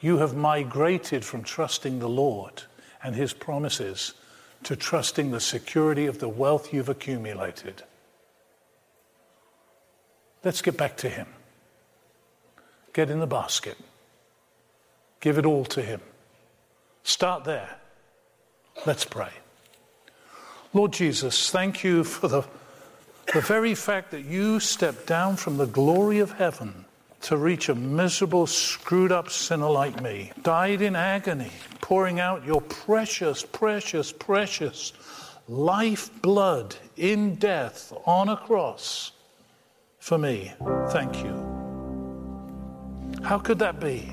you 0.00 0.18
have 0.18 0.34
migrated 0.34 1.24
from 1.24 1.42
trusting 1.42 1.98
the 1.98 2.08
Lord 2.08 2.62
and 3.02 3.14
His 3.14 3.32
promises 3.32 4.14
to 4.64 4.76
trusting 4.76 5.30
the 5.30 5.40
security 5.40 6.06
of 6.06 6.18
the 6.18 6.28
wealth 6.28 6.72
you've 6.72 6.88
accumulated. 6.88 7.82
Let's 10.42 10.62
get 10.62 10.76
back 10.76 10.96
to 10.98 11.08
Him. 11.08 11.26
Get 12.92 13.10
in 13.10 13.18
the 13.18 13.26
basket. 13.26 13.76
Give 15.20 15.38
it 15.38 15.46
all 15.46 15.64
to 15.66 15.82
Him. 15.82 16.00
Start 17.02 17.44
there. 17.44 17.76
Let's 18.86 19.04
pray. 19.04 19.30
Lord 20.74 20.92
Jesus, 20.92 21.50
thank 21.50 21.84
you 21.84 22.02
for 22.02 22.26
the, 22.26 22.42
the 23.32 23.40
very 23.40 23.76
fact 23.76 24.10
that 24.10 24.24
you 24.24 24.58
stepped 24.58 25.06
down 25.06 25.36
from 25.36 25.56
the 25.56 25.66
glory 25.66 26.18
of 26.18 26.32
heaven 26.32 26.84
to 27.22 27.36
reach 27.36 27.68
a 27.68 27.76
miserable, 27.76 28.48
screwed 28.48 29.12
up 29.12 29.30
sinner 29.30 29.70
like 29.70 30.02
me, 30.02 30.32
died 30.42 30.82
in 30.82 30.96
agony, 30.96 31.52
pouring 31.80 32.18
out 32.18 32.44
your 32.44 32.60
precious, 32.60 33.44
precious, 33.44 34.10
precious 34.10 34.92
life 35.46 36.10
blood 36.22 36.74
in 36.96 37.36
death 37.36 37.92
on 38.04 38.28
a 38.28 38.36
cross 38.36 39.12
for 40.00 40.18
me. 40.18 40.52
Thank 40.88 41.22
you. 41.22 41.32
How 43.22 43.38
could 43.38 43.60
that 43.60 43.78
be? 43.78 44.10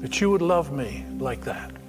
That 0.00 0.20
you 0.20 0.28
would 0.28 0.42
love 0.42 0.70
me 0.70 1.06
like 1.18 1.40
that. 1.44 1.79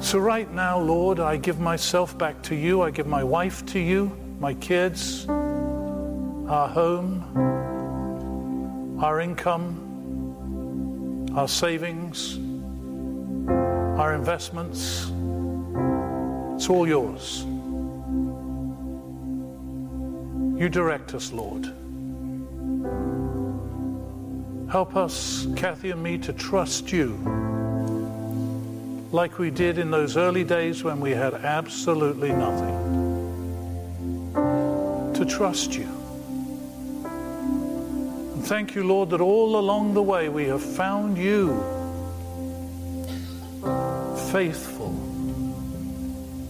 So, 0.00 0.18
right 0.18 0.50
now, 0.52 0.78
Lord, 0.78 1.20
I 1.20 1.36
give 1.36 1.58
myself 1.58 2.16
back 2.16 2.40
to 2.42 2.54
you. 2.54 2.82
I 2.82 2.90
give 2.90 3.06
my 3.06 3.24
wife 3.24 3.64
to 3.66 3.78
you, 3.78 4.16
my 4.38 4.52
kids, 4.54 5.26
our 5.28 6.68
home, 6.68 7.24
our 9.02 9.20
income, 9.20 9.82
our 11.34 11.48
savings, 11.48 12.36
our 13.98 14.14
investments. 14.14 15.10
It's 16.54 16.68
all 16.68 16.86
yours. 16.86 17.44
You 20.60 20.68
direct 20.68 21.14
us, 21.14 21.32
Lord. 21.32 21.64
Help 24.70 24.94
us, 24.94 25.46
Kathy 25.56 25.90
and 25.90 26.02
me, 26.02 26.18
to 26.18 26.32
trust 26.32 26.92
you 26.92 27.18
like 29.12 29.38
we 29.38 29.50
did 29.50 29.78
in 29.78 29.90
those 29.90 30.16
early 30.16 30.44
days 30.44 30.82
when 30.82 31.00
we 31.00 31.12
had 31.12 31.34
absolutely 31.34 32.32
nothing. 32.32 32.94
To 35.14 35.24
trust 35.24 35.74
you. 35.74 35.88
And 38.34 38.44
thank 38.44 38.74
you, 38.74 38.84
Lord, 38.84 39.10
that 39.10 39.20
all 39.20 39.58
along 39.58 39.94
the 39.94 40.02
way 40.02 40.28
we 40.28 40.44
have 40.46 40.62
found 40.62 41.16
you 41.16 41.62
faithful 44.32 44.94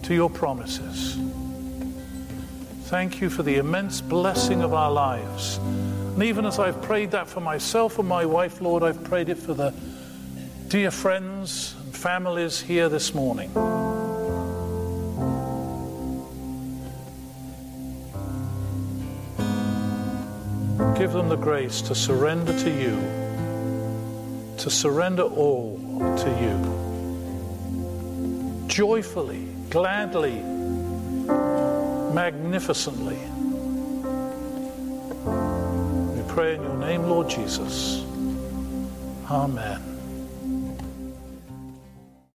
to 0.03 0.13
your 0.13 0.29
promises. 0.29 1.17
Thank 2.85 3.21
you 3.21 3.29
for 3.29 3.43
the 3.43 3.57
immense 3.57 4.01
blessing 4.01 4.61
of 4.61 4.73
our 4.73 4.91
lives. 4.91 5.57
And 5.57 6.23
even 6.23 6.45
as 6.45 6.57
I've 6.57 6.81
prayed 6.81 7.11
that 7.11 7.27
for 7.27 7.41
myself 7.41 7.99
and 7.99 8.07
my 8.07 8.25
wife, 8.25 8.61
Lord, 8.61 8.81
I've 8.81 9.03
prayed 9.03 9.29
it 9.29 9.37
for 9.37 9.53
the 9.53 9.73
dear 10.69 10.91
friends 10.91 11.75
families 11.97 12.61
here 12.61 12.87
this 12.89 13.15
morning. 13.15 13.51
Give 20.95 21.11
them 21.11 21.29
the 21.29 21.35
grace 21.35 21.81
to 21.81 21.95
surrender 21.95 22.57
to 22.59 22.69
you, 22.69 22.97
to 24.59 24.69
surrender 24.69 25.23
all 25.23 25.79
to 26.17 26.29
you. 26.39 26.57
Joyfully, 28.67 29.47
gladly, 29.71 30.35
magnificently. 32.13 33.17
We 36.15 36.21
pray 36.31 36.55
in 36.55 36.61
your 36.61 36.77
name, 36.77 37.03
Lord 37.03 37.27
Jesus. 37.27 38.03
Amen. 39.29 39.86